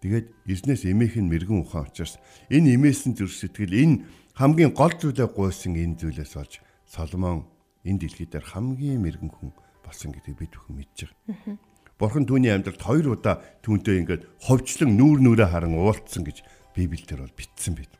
Тэгээд 0.00 0.26
эзнээс 0.48 0.82
эмээх 0.86 1.16
нь 1.20 1.28
мэрэгэн 1.28 1.60
ухаан 1.60 1.90
учраас 1.90 2.16
энэ 2.48 2.78
эмээсэн 2.78 3.12
зүрх 3.18 3.34
сэтгэл 3.34 3.74
энэ 3.74 3.96
хамгийн 4.36 4.76
гол 4.76 4.92
зүйлээ 4.92 5.28
гуйсан 5.32 5.80
энэ 5.80 5.96
зүйлээс 5.96 6.36
олж 6.36 6.60
Соломон 6.84 7.48
энэ 7.88 8.04
дэлхий 8.04 8.28
дээр 8.28 8.44
хамгийн 8.44 9.00
мэрэгэн 9.00 9.32
хүн 9.32 9.50
болсон 9.80 10.12
гэдгийг 10.12 10.36
бид 10.36 10.52
бүхэн 10.52 10.76
мэдж 10.76 10.98
байгаа. 11.08 11.56
Бурхан 11.96 12.28
түүний 12.28 12.52
амьдралд 12.52 12.82
хоёр 12.84 13.16
удаа 13.16 13.40
түүнтэй 13.64 13.96
ингээд 14.04 14.22
ховчлон 14.44 14.92
нүүр 14.92 15.18
нүрээ 15.24 15.48
харан 15.48 15.72
уулцсан 15.80 16.28
гэж 16.28 16.44
Библиэлд 16.76 17.16
бол 17.16 17.32
бичсэн 17.32 17.74
байт. 17.80 17.96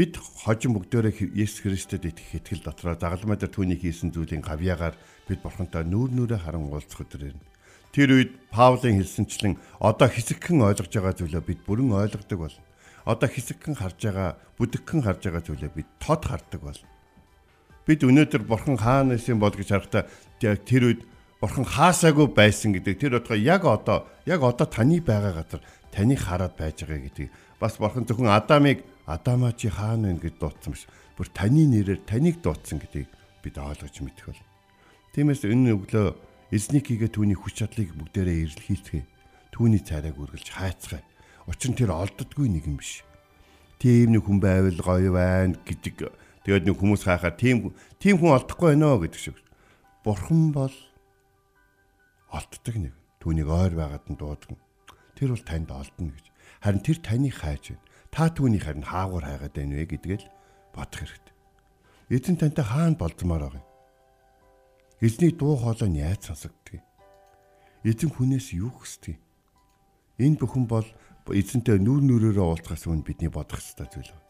бид 0.00 0.16
хожим 0.16 0.72
бүгдээрээ 0.80 1.36
Есүс 1.36 1.60
Христэд 1.60 2.08
итгэх 2.08 2.40
итгэл 2.40 2.64
дотроо 2.64 2.96
загалмай 2.96 3.36
дээр 3.36 3.52
түүний 3.52 3.76
хийсэн 3.76 4.08
зүйлийн 4.16 4.40
гавьяагаар 4.40 4.96
бид 5.28 5.44
бурхантай 5.44 5.84
нүүр 5.84 6.16
нүрэ 6.16 6.40
харан 6.40 6.72
уулзах 6.72 7.04
өдөр 7.04 7.36
ирнэ. 7.36 7.44
Тэр 7.92 8.16
үед 8.16 8.32
Паулын 8.48 8.96
хэлсэнчлэн 8.96 9.60
одоо 9.76 10.08
хэсэгхэн 10.08 10.64
ойлгож 10.64 10.88
байгаа 10.88 11.14
зүйлөө 11.20 11.42
бид 11.44 11.60
бүрэн 11.68 11.92
ойлгодог 11.92 12.38
болно. 12.40 12.64
Одоо 13.04 13.28
хэсэгхэн 13.28 13.76
харж 13.76 13.98
байгаа, 14.04 14.30
бүдэгхэн 14.58 15.00
харж 15.04 15.20
байгаа 15.24 15.42
зүйлөө 15.44 15.70
бид 15.72 15.88
тод 16.00 16.22
хардаг 16.24 16.60
болно. 16.60 16.88
Бид 17.88 18.00
өнөөдөр 18.04 18.42
бурхан 18.44 18.76
хаана 18.76 19.16
исэн 19.16 19.40
бол 19.40 19.54
гэж 19.54 19.68
харахтаа 19.72 20.04
тэр 20.40 20.82
үед 20.84 21.00
бурхан 21.40 21.64
хаасаагүй 21.64 22.28
байсан 22.36 22.76
гэдэг 22.76 22.94
тэр 23.00 23.12
утгаа 23.18 23.40
яг 23.40 23.64
одоо 23.64 24.04
яг 24.28 24.44
одоо 24.44 24.68
таны 24.68 25.00
байгаа 25.00 25.40
газар 25.40 25.64
таны 25.88 26.14
хараад 26.14 26.54
байж 26.60 26.84
байгаа 26.84 27.00
гэдэг 27.08 27.28
бас 27.56 27.80
бурхан 27.80 28.04
зөвхөн 28.04 28.28
Адамыг 28.28 28.84
Адамаа 29.10 29.52
чи 29.56 29.66
хаана 29.66 30.14
вэ 30.14 30.30
гэж 30.30 30.34
дуудсан 30.38 30.70
биш. 30.70 30.86
Бүр 31.18 31.26
таны 31.34 31.66
нэрээр 31.66 32.06
таныг 32.06 32.38
дуудсан 32.44 32.78
гэдгийг 32.78 33.10
бид 33.42 33.58
ойлгож 33.58 33.96
мэдэх 33.98 34.26
бол. 34.30 34.42
Тиймээс 35.16 35.42
энэ 35.50 35.74
өглөө 35.74 36.06
эзнийг 36.54 36.86
хийгээ 36.86 37.10
түүний 37.10 37.34
хүч 37.34 37.58
чадлыг 37.58 37.90
бүгдээрээ 37.98 38.38
эрэлхийлцгээе. 38.46 39.10
Түүний 39.50 39.82
царайг 39.82 40.14
үргэлж 40.14 40.46
хайцгаая. 40.54 41.02
Учир 41.50 41.74
нь 41.74 41.78
тэр 41.82 41.90
олддгүй 41.90 42.46
нэг 42.46 42.70
юм 42.70 42.78
биш. 42.78 43.02
Тийм 43.82 44.14
нэг 44.14 44.22
хүн 44.22 44.38
байвал 44.38 44.78
гоё 44.78 45.10
байна 45.10 45.58
гэдэг 45.66 46.14
тэгээд 46.46 46.64
нэг 46.70 46.78
хүмүүс 46.78 47.02
хаахаар 47.02 47.34
тийм 47.34 47.74
тийм 47.98 48.22
хүн 48.22 48.38
олдохгүй 48.38 48.78
байна 48.78 49.02
гэдэг 49.02 49.18
шиг. 49.18 49.36
Бурхан 50.06 50.54
бол 50.54 50.76
олддог 52.30 52.76
нэг. 52.78 52.94
Түүнийг 53.18 53.50
ойр 53.50 53.74
байгаад 53.74 54.06
нь 54.06 54.14
дуудаг. 54.14 54.54
Тэр 55.18 55.34
бол 55.34 55.42
танд 55.42 55.74
олдно 55.74 56.14
гэж. 56.14 56.26
Харин 56.62 56.86
тэр 56.86 56.98
таныг 57.02 57.34
хайж 57.34 57.74
байна. 57.74 57.82
Та 58.14 58.30
түүний 58.30 58.62
харин 58.62 58.86
хаагур 58.86 59.26
хайгаад 59.26 59.50
байна 59.50 59.74
вэ 59.74 59.90
гэдгээл 59.90 60.26
бодох 60.70 61.02
хэрэгтэй. 61.02 61.34
Эзэн 62.14 62.38
тантай 62.38 62.64
хаана 62.64 62.94
болдмоор 62.94 63.42
байгаа 63.50 63.58
юм? 63.58 63.68
Эзний 65.02 65.34
дуу 65.34 65.58
хоолой 65.58 65.90
нь 65.90 65.98
яаж 65.98 66.30
сонсогдгийг? 66.30 66.82
Эзэн 67.82 68.10
хүнээс 68.14 68.54
юу 68.54 68.70
хүсдэг? 68.70 69.18
Энэ 70.20 70.36
бүхэн 70.36 70.66
бол 70.68 70.84
эзэнтэй 71.34 71.78
нүүр 71.80 72.02
нүрээрээ 72.06 72.46
уулзахаас 72.46 72.86
өмнө 72.86 73.06
бидний 73.06 73.30
бодох 73.30 73.60
ёстой 73.62 73.86
зүйл 73.90 74.10
байна. 74.10 74.26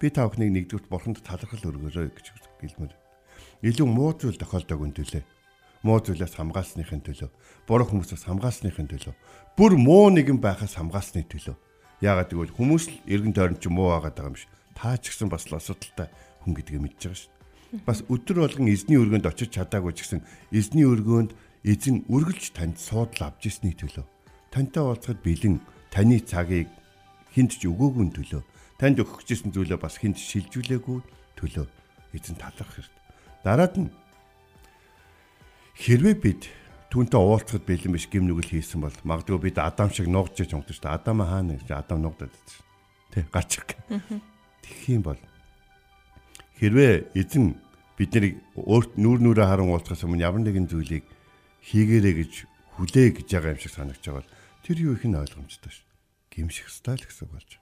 Би 0.00 0.08
та 0.10 0.28
бүхнийг 0.28 0.52
нэгдүгürt 0.68 0.88
бурханд 0.88 1.20
талархал 1.24 1.68
өргөөрэй 1.70 2.10
гэж 2.12 2.26
гэлмээр. 2.60 2.94
Илүү 3.64 3.86
муу 3.88 4.12
зүйл 4.16 4.36
тохиолдог 4.36 4.80
өнтөлөө. 4.80 5.24
Муу 5.84 6.00
зүйлээс 6.00 6.40
хамгаалсныхын 6.40 7.04
төлөө, 7.04 7.28
буруу 7.68 7.84
хүмүүсээс 7.92 8.24
хамгаалсныхын 8.24 8.88
төлөө, 8.88 9.14
бүр 9.52 9.76
муу 9.76 10.08
нэгэн 10.16 10.40
байхаас 10.40 10.80
хамгаалсны 10.80 11.28
төлөө 11.28 11.56
Яагаад 12.04 12.36
гэвэл 12.36 12.52
хүмүүс 12.52 12.84
л 12.90 12.96
эргэн 13.08 13.32
тойрон 13.32 13.56
ч 13.56 13.70
муу 13.72 13.94
байгаад 13.94 14.12
байгаа 14.12 14.32
юм 14.34 14.36
шиг. 14.36 14.50
Та 14.76 14.98
ч 15.00 15.14
гэсэн 15.14 15.32
бас 15.32 15.48
л 15.48 15.56
асуудалтай 15.56 16.12
хүн 16.44 16.52
гэдгийг 16.52 16.82
мэдж 16.84 17.00
байгаа 17.00 17.16
шүү 17.16 17.30
дээ. 17.32 17.86
Бас 17.88 17.98
өдөр 18.12 18.36
болгон 18.44 18.68
эзний 18.68 18.98
өргөнд 19.00 19.24
очиж 19.24 19.48
чадаагүй 19.56 19.96
ч 19.96 20.04
гэсэн 20.04 20.20
эзний 20.52 20.84
өргөнд 20.84 21.32
эзэн 21.64 22.04
үргэлж 22.10 22.52
танд 22.52 22.76
суудл 22.82 23.24
авч 23.24 23.48
ирсний 23.48 23.72
төлөө. 23.72 24.04
Тантай 24.52 24.82
уулзахад 24.84 25.24
бэлэн 25.24 25.64
таны 25.94 26.18
цагийг 26.18 26.66
хинт 27.30 27.54
ч 27.54 27.70
өгөөгүй 27.70 28.10
төлөө. 28.18 28.42
Танд 28.82 28.98
өгөх 28.98 29.22
гэсэн 29.22 29.54
зүйлөө 29.54 29.78
бас 29.78 30.02
хинт 30.02 30.18
шилжүүлээгүй 30.18 30.98
төлөө 31.38 31.66
эзэн 32.18 32.34
талархах 32.34 32.82
хэрэгтэй. 32.82 33.02
Дараад 33.46 33.74
нь 33.78 33.90
хэрвээ 35.78 36.14
бид 36.18 36.42
түүнтэй 36.90 37.18
уулзахад 37.18 37.62
бэлэн 37.62 37.94
биш 37.94 38.10
гим 38.10 38.26
нүгэл 38.26 38.58
хийсэн 38.58 38.82
бол 38.82 38.96
магадгүй 39.06 39.38
бид 39.50 39.58
Адам 39.62 39.90
шиг 39.94 40.10
нуугч 40.10 40.42
гэж 40.42 40.54
унтаж 40.54 40.78
та 40.82 40.98
Адам 40.98 41.22
хаана 41.22 41.58
гэж 41.58 41.70
Адам 41.70 42.02
нуугдаад 42.02 42.34
байсан. 42.34 42.62
Тэ 43.14 43.26
гарч 43.30 43.50
ирэх. 43.62 43.78
Тэгэх 44.62 44.90
юм 44.98 45.02
бол 45.06 45.20
хэрвээ 46.58 47.14
эзэн 47.14 47.58
биднийг 47.98 48.42
өөрт 48.58 48.98
нүүр 48.98 49.18
нүрээ 49.22 49.46
харан 49.46 49.70
уулзахаас 49.70 50.06
өмнө 50.06 50.26
ямар 50.26 50.42
нэгэн 50.42 50.70
зүйлийг 50.70 51.06
хийгээрэй 51.66 52.14
гэж 52.14 52.32
хүлээ 52.78 53.06
гэж 53.22 53.26
байгаа 53.30 53.54
юм 53.54 53.62
шиг 53.62 53.74
санагч 53.74 54.02
байгаа 54.02 54.22
бол 54.22 54.30
тэр 54.64 54.80
юу 54.80 54.96
их 54.96 55.04
нь 55.04 55.14
ойлгомжтой 55.14 55.70
ш. 55.70 55.84
Гимших 56.32 56.72
стайл 56.72 57.04
гэсэн 57.04 57.28
болж. 57.28 57.60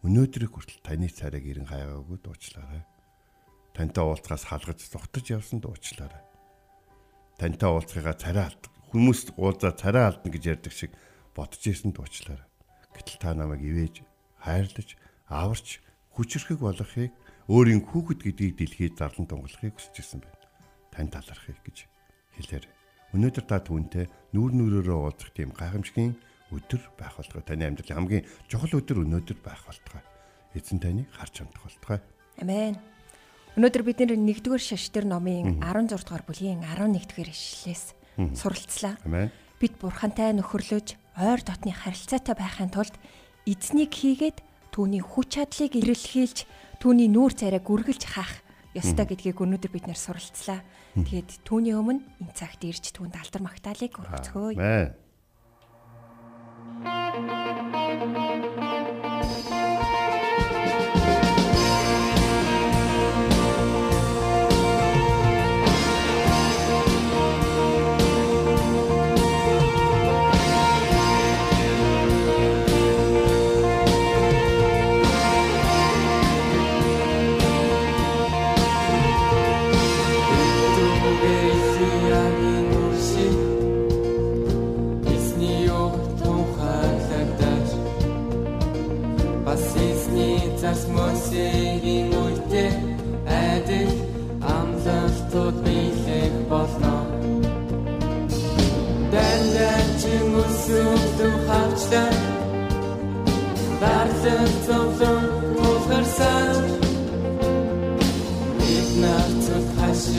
Өнөөдрийг 0.00 0.56
хүртэл 0.56 0.80
таны 0.80 1.12
царайг 1.12 1.44
ирэн 1.44 1.68
хайгаагүй 1.68 2.18
дуучлаарай. 2.24 2.82
Тантай 3.76 4.02
уулзахаас 4.02 4.48
халгаж 4.48 4.80
зогтож 4.88 5.28
явсан 5.28 5.60
дуучлаарай 5.60 6.30
тантай 7.40 7.72
уулзахыгаа 7.72 8.16
царай 8.20 8.52
алд. 8.52 8.68
Хүмүүс 8.92 9.32
уулзаа 9.40 9.72
царай 9.72 10.04
алдна 10.04 10.28
гэж 10.28 10.44
ярьдаг 10.60 10.74
шиг 10.76 10.92
бодож 11.32 11.64
исэн 11.64 11.96
дуучлаарай. 11.96 12.44
Гэтэл 12.92 13.16
та 13.16 13.32
намайг 13.32 13.64
ивэж, 13.64 14.04
хайрлаж, 14.44 15.00
аварч, 15.24 15.80
хүчрхэг 16.12 16.60
болгохыг 16.60 17.16
өөрийн 17.48 17.80
хүүхэд 17.80 18.20
гэдгийг 18.20 18.54
дэлхийд 18.60 18.94
зарлан 19.00 19.24
тунгалахыг 19.24 19.72
хүсэж 19.72 19.96
исэн 20.04 20.20
байна. 20.20 20.44
Тань 20.92 21.08
талархыг 21.08 21.56
гэж 21.64 21.88
хэлээр. 22.36 22.68
Өнөөдөр 23.16 23.44
та 23.48 23.56
түүнтэй 23.64 24.04
нүүр 24.36 24.52
нүрээрээ 24.52 24.98
уулзах 25.00 25.32
тийм 25.32 25.56
гайхамшигын 25.56 26.12
өдөр 26.50 26.82
байх 26.98 27.16
болтугай. 27.16 27.44
Таны 27.46 27.66
амьдралын 27.70 27.98
хамгийн 27.98 28.24
чухал 28.50 28.78
өдөр 28.78 29.02
өнөөдөр 29.06 29.38
байх 29.42 29.62
болтугай. 29.66 30.02
Эзэн 30.54 30.82
таныг 30.82 31.08
харж 31.14 31.46
амтах 31.46 31.64
болтугай. 31.66 32.00
Амен. 32.42 32.78
Өнөөдөр 33.58 33.82
бид 33.82 33.98
нэр 34.02 34.14
1-р 34.14 34.62
шаштар 34.62 35.04
номын 35.06 35.58
16 35.58 35.94
дугаар 36.06 36.24
бүлгийн 36.26 36.62
11 36.62 37.10
дэх 37.10 37.30
ишлэлээс 37.30 37.94
суралцлаа. 38.38 38.94
Бид 39.60 39.74
бурхантай 39.82 40.32
нөхөрлөж 40.38 40.94
ойр 41.18 41.40
дотны 41.42 41.74
харилцаатай 41.74 42.34
байхын 42.38 42.70
тулд 42.70 42.94
эзнийг 43.44 43.92
хийгээд 43.92 44.38
түүний 44.70 45.02
хүч 45.02 45.36
чадлыг 45.36 45.74
ирэлхийлж 45.76 46.46
түүний 46.78 47.10
нүүр 47.10 47.34
царайг 47.34 47.66
үргэлж 47.66 48.06
хаах 48.06 48.40
ёстой 48.72 49.04
гэдгийг 49.10 49.42
өнөөдөр 49.42 49.70
бид 49.74 49.86
нэр 49.90 49.98
суралцлаа. 49.98 50.62
Тэгээд 50.94 51.42
түүний 51.42 51.74
өмнө 51.74 52.06
энэ 52.22 52.34
цагт 52.38 52.62
ирж 52.62 52.94
түүнд 52.94 53.18
алдар 53.18 53.42
магтаалык 53.42 53.98
өргөцгөөе. 53.98 54.56
Амен. 54.56 54.94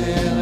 Yeah. 0.01 0.40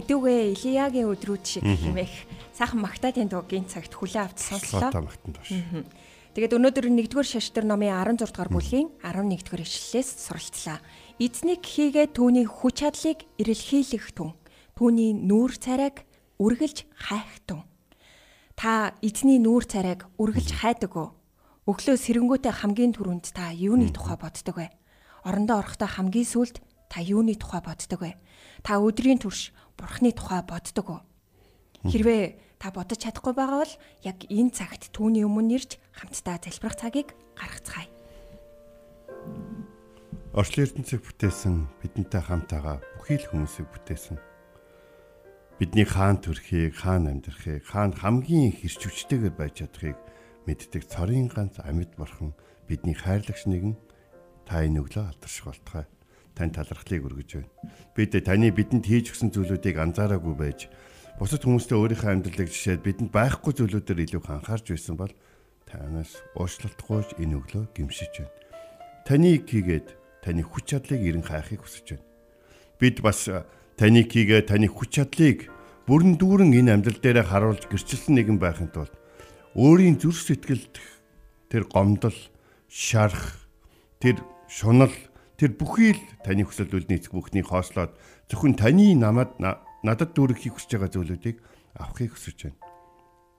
Идүүгээ 0.00 0.40
Илиягийн 0.56 1.08
өдрүүд 1.12 1.44
шиг 1.44 1.64
хэмээх 1.64 2.14
сайхан 2.56 2.80
магтаатын 2.80 3.28
дуугийн 3.28 3.68
цагт 3.68 3.92
хүлээ 3.94 4.24
авч 4.24 4.38
сонслоо. 4.40 4.88
Лота 4.88 5.00
магтанд 5.04 5.36
баш. 5.36 5.50
Тэгээд 6.30 6.56
өнөөдөр 6.56 6.86
1-р 6.94 7.26
шаштар 7.26 7.66
номын 7.66 7.90
16 7.90 8.30
дугаар 8.30 8.50
бүлгийн 8.54 8.88
11-р 9.02 9.60
ишлэлээс 9.66 10.10
суралцлаа. 10.30 10.78
Эзнийг 11.18 11.66
хийгээ 11.66 12.14
түүний 12.14 12.46
хүч 12.46 12.86
чадлыг 12.86 13.26
эрэлхийлэх 13.34 14.14
түн. 14.14 14.38
Түүний 14.78 15.10
нүүр 15.10 15.58
царайг 15.58 16.06
үргэлж 16.38 16.86
хайх 16.94 17.42
түн. 17.50 17.66
Та 18.54 18.94
эзний 19.02 19.42
нүүр 19.42 19.66
царайг 19.66 20.06
үргэлж 20.22 20.62
хайдаг 20.62 20.94
уу? 20.94 21.12
Өглөө 21.66 21.96
сэрэнгүүтээ 21.98 22.54
хамгийн 22.62 22.94
түрүүнд 22.94 23.34
та 23.34 23.50
юуны 23.50 23.90
тухай 23.90 24.16
боддог 24.16 24.56
вэ? 24.56 24.70
Орондоо 25.26 25.60
орохдоо 25.60 25.90
хамгийн 25.90 26.24
сүүлд 26.24 26.56
та 26.90 26.98
юуны 26.98 27.38
тухай 27.38 27.62
боддог 27.62 28.02
вэ? 28.02 28.18
Та 28.66 28.82
өдрийн 28.82 29.22
турш 29.22 29.54
бурхны 29.78 30.10
тухай 30.10 30.42
боддог 30.42 30.86
уу? 30.90 31.00
Хэрвээ 31.86 32.58
та 32.58 32.74
бодож 32.74 32.98
чадахгүй 32.98 33.32
байгаа 33.32 33.62
бол 33.64 33.74
яг 34.04 34.18
энэ 34.26 34.52
цагт 34.52 34.90
түүний 34.92 35.24
өмнө 35.24 35.56
ирж 35.56 35.78
хамтдаа 35.96 36.42
залбирах 36.42 36.76
цагийг 36.76 37.14
гаргацгаая. 37.38 37.88
Орчлын 40.36 40.66
ертөнцийг 40.68 41.00
бүтээсэн 41.06 41.54
бидэнтэй 41.80 42.22
хамтаага 42.22 42.84
бүхий 43.00 43.16
л 43.22 43.30
хүмүүсийг 43.32 43.66
бүтээсэн. 43.70 44.20
Бидний 45.58 45.88
хаан 45.88 46.20
төрхийг, 46.20 46.76
хаан 46.76 47.10
амьдрахыг, 47.10 47.66
хаан 47.66 47.92
хамгийн 47.96 48.54
хүчтэйгээр 48.54 49.34
байж 49.34 49.64
чадахыг 49.64 49.98
мэддэг 50.46 50.86
цорын 50.88 51.28
ганц 51.28 51.58
амьд 51.60 51.96
бурхан 51.98 52.32
бидний 52.68 52.94
хайрлагч 52.96 53.44
нэгэн 53.50 53.74
та 54.46 54.64
энэ 54.64 54.80
өглөө 54.80 55.04
алдарших 55.10 55.50
болтугай. 55.50 55.84
Тань 56.34 56.54
талархлыг 56.54 57.04
өргөж 57.06 57.30
байна. 57.36 57.50
Бид 57.96 58.12
таны 58.14 58.50
бидэнд 58.50 58.86
хийж 58.86 59.12
өгсөн 59.12 59.30
зүйлүүдийг 59.34 59.76
анзаараагүй 59.76 60.34
байж 60.38 60.68
бусад 61.20 61.44
хүмүүстэй 61.44 61.76
өөрийнхөө 61.76 62.10
амьдралыг 62.10 62.48
жишээд 62.48 62.86
бидэнд 62.86 63.10
байхгүй 63.12 63.52
зүйлүүдээр 63.52 64.04
илүү 64.08 64.22
анхаарч 64.24 64.72
байсан 64.72 64.96
бол 64.96 65.12
танаас 65.68 66.22
уучлалтгүйж 66.34 67.20
энэ 67.20 67.36
өглөө 67.36 67.64
гимшиж 67.76 68.14
байна. 68.24 68.34
Таныг 69.04 69.44
хийгээд 69.44 69.88
таны 70.24 70.42
хүч 70.42 70.64
чадлыг 70.72 71.00
эрен 71.04 71.24
хайхыг 71.26 71.60
хүсэж 71.60 71.98
байна. 71.98 72.06
Бид 72.80 72.96
бас 73.04 73.28
таны 73.76 74.02
хийгээ 74.08 74.48
таны 74.48 74.68
хүч 74.68 74.90
чадлыг 74.96 75.48
бүрэн 75.84 76.16
дүүрэн 76.16 76.54
энэ 76.56 76.72
амьдрал 76.78 77.00
дээр 77.02 77.26
харуулж 77.26 77.68
гэрчилсэн 77.68 78.14
нэгэн 78.14 78.38
байхын 78.38 78.70
тулд 78.70 78.94
өөрийн 79.58 79.98
зүрх 79.98 80.20
сэтгэлд 80.22 80.74
тэр 81.50 81.66
гомдол, 81.66 82.14
шарах, 82.70 83.34
тэр 83.98 84.22
шунал, 84.46 84.94
тэр 85.40 85.56
бүхий 85.56 85.96
л 85.96 86.02
таны 86.20 86.44
хүсэл 86.44 86.68
үлдний 86.68 87.00
эцэг 87.00 87.16
бүхний 87.16 87.40
хоослоод 87.40 87.96
зөвхөн 88.28 88.60
таны 88.60 88.92
намад 88.92 89.40
надад 89.40 90.12
дүүргэхийг 90.12 90.60
хүсэж 90.60 90.76
байгаа 90.76 90.92
зүйлүүдийг 90.92 91.36
авахыг 91.80 92.12
хүсэж 92.12 92.52
байна. 92.52 92.60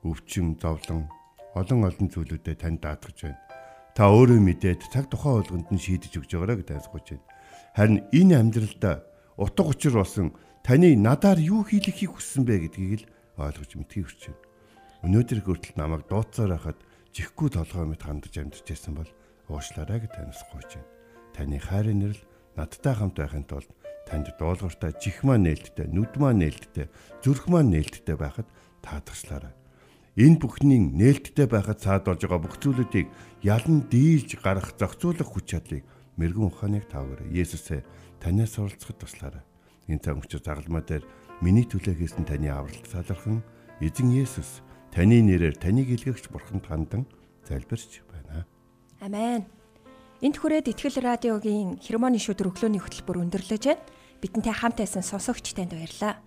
Өвчин, 0.01 0.57
зовлон, 0.57 1.05
олон 1.53 1.85
олон 1.85 2.09
зүйлүүдэд 2.09 2.57
тань 2.57 2.81
даатгаж 2.81 3.29
байна 3.29 3.51
Та 3.91 4.07
өөрөө 4.07 4.39
мэдээд 4.39 4.87
цаг 4.87 5.11
тухайн 5.11 5.43
болгонд 5.43 5.67
нь 5.67 5.83
шийдэж 5.83 6.23
өгч 6.23 6.31
байгаараа 6.31 6.63
гэж 6.63 6.69
айсгууж 6.79 7.07
байна. 7.11 7.27
Харин 7.75 7.99
энэ 8.15 8.35
амьдралдаа 8.39 9.03
утга 9.35 9.67
учир 9.67 9.99
болсон 9.99 10.31
таны 10.63 10.95
надаар 10.95 11.43
юу 11.43 11.67
хийлгэхийг 11.67 12.15
хүссэн 12.15 12.47
бэ 12.47 12.71
гэдгийг 12.71 13.03
л 13.03 13.09
ойлгож 13.35 13.71
мэдхийг 13.75 14.07
хүсэж 14.07 14.23
байна. 14.31 14.43
Өнөөдөр 15.11 15.39
хүртэл 15.43 15.75
намайг 15.75 16.07
дууцаар 16.07 16.55
хахад 16.55 16.79
жихгүй 17.11 17.51
толгой 17.51 17.85
мэт 17.91 18.03
хандаж 18.07 18.31
амьдарч 18.31 18.67
байсан 18.71 18.95
бол 18.95 19.11
уушлаарай 19.51 19.99
гэж 19.99 20.11
танаас 20.15 20.39
гуйж 20.47 20.71
байна. 20.79 21.00
Таны 21.35 21.59
хайрын 21.59 21.99
нэрэл 21.99 22.23
надтай 22.55 22.95
хамт 22.95 23.15
байхын 23.17 23.45
тулд 23.47 23.69
танд 24.07 24.27
дуулууртай 24.35 24.91
жих 24.99 25.23
маань 25.23 25.47
нээлттэй, 25.47 25.87
нүд 25.87 26.19
маань 26.19 26.43
нээлттэй, 26.43 26.91
зүрх 27.23 27.47
маань 27.47 27.71
нээлттэй 27.71 28.17
байхад 28.19 28.47
таатгаслаарай. 28.83 29.55
Энэ 30.19 30.43
бүхний 30.43 30.81
нээлттэй 30.83 31.47
байхад 31.47 31.79
цаад 31.79 32.03
болж 32.03 32.19
байгаа 32.19 32.43
бүх 32.43 32.59
зүйлүүдийг 32.59 33.07
ялан 33.47 33.87
дийлж 33.87 34.35
гарах 34.43 34.75
зохицуулах 34.75 35.29
хүч 35.31 35.45
чадлыг 35.55 35.87
мэрэгэн 36.19 36.51
ухааныг 36.51 36.85
таавар. 36.91 37.23
Есүсээ 37.31 37.87
танаас 38.19 38.51
суралцахад 38.59 38.99
туслаарай. 38.99 39.43
Энэ 39.87 40.03
цаг 40.03 40.19
учраас 40.19 40.43
загалмаа 40.43 40.83
дээр 40.83 41.07
миний 41.39 41.63
төлөө 41.63 41.95
хийсэн 41.95 42.27
таны 42.27 42.51
авралт 42.51 42.83
талархан 42.91 43.39
эзэн 43.79 44.11
Есүс 44.11 44.59
таны 44.91 45.23
нэрээр 45.23 45.55
таныг 45.55 45.87
илгээгч 45.87 46.27
бурханд 46.27 46.67
хандан 46.67 47.07
залбирч 47.47 48.03
байна. 48.11 48.43
Амен. 48.99 49.60
Энд 50.21 50.37
хүрээд 50.37 50.69
Итгэл 50.69 51.01
радиогийн 51.01 51.81
хермоны 51.81 52.21
шүдэр 52.21 52.53
өглөөний 52.53 52.77
хөтөлбөр 52.77 53.25
өндөрлөж 53.25 53.63
байна. 53.65 53.81
Бидэнтэй 54.21 54.53
хамт 54.53 54.77
байсан 54.77 55.01
сонсогч 55.01 55.57
танд 55.57 55.73
баярлалаа. 55.73 56.21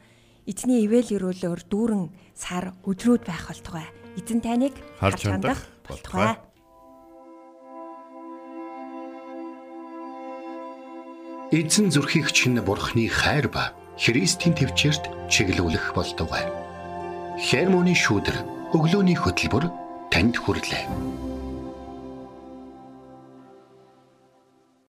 Эзний 0.50 0.82
ивэл 0.82 1.14
өрөөлөөр 1.14 1.62
дүүрэн 1.70 2.10
сар 2.34 2.74
өдрүүд 2.82 3.22
байх 3.22 3.46
болтугай. 3.46 3.86
Эзэн 4.18 4.42
таныг 4.42 4.74
харж 4.98 5.30
хандах 5.30 5.62
болтугай. 5.86 6.42
Эзэн 11.54 11.94
зүрхийг 11.94 12.34
чинь 12.34 12.58
бурхны 12.58 13.06
хайр 13.06 13.46
ба 13.46 13.78
Христийн 13.94 14.58
төвчөрт 14.58 15.06
чиглүүлэх 15.30 15.94
болтугай. 15.94 16.50
Хермоны 17.38 17.94
шүүдэр 17.94 18.74
өглөөний 18.74 19.14
хөтөлбөр 19.14 19.70
танд 20.10 20.34
хүрэлээ. 20.42 21.23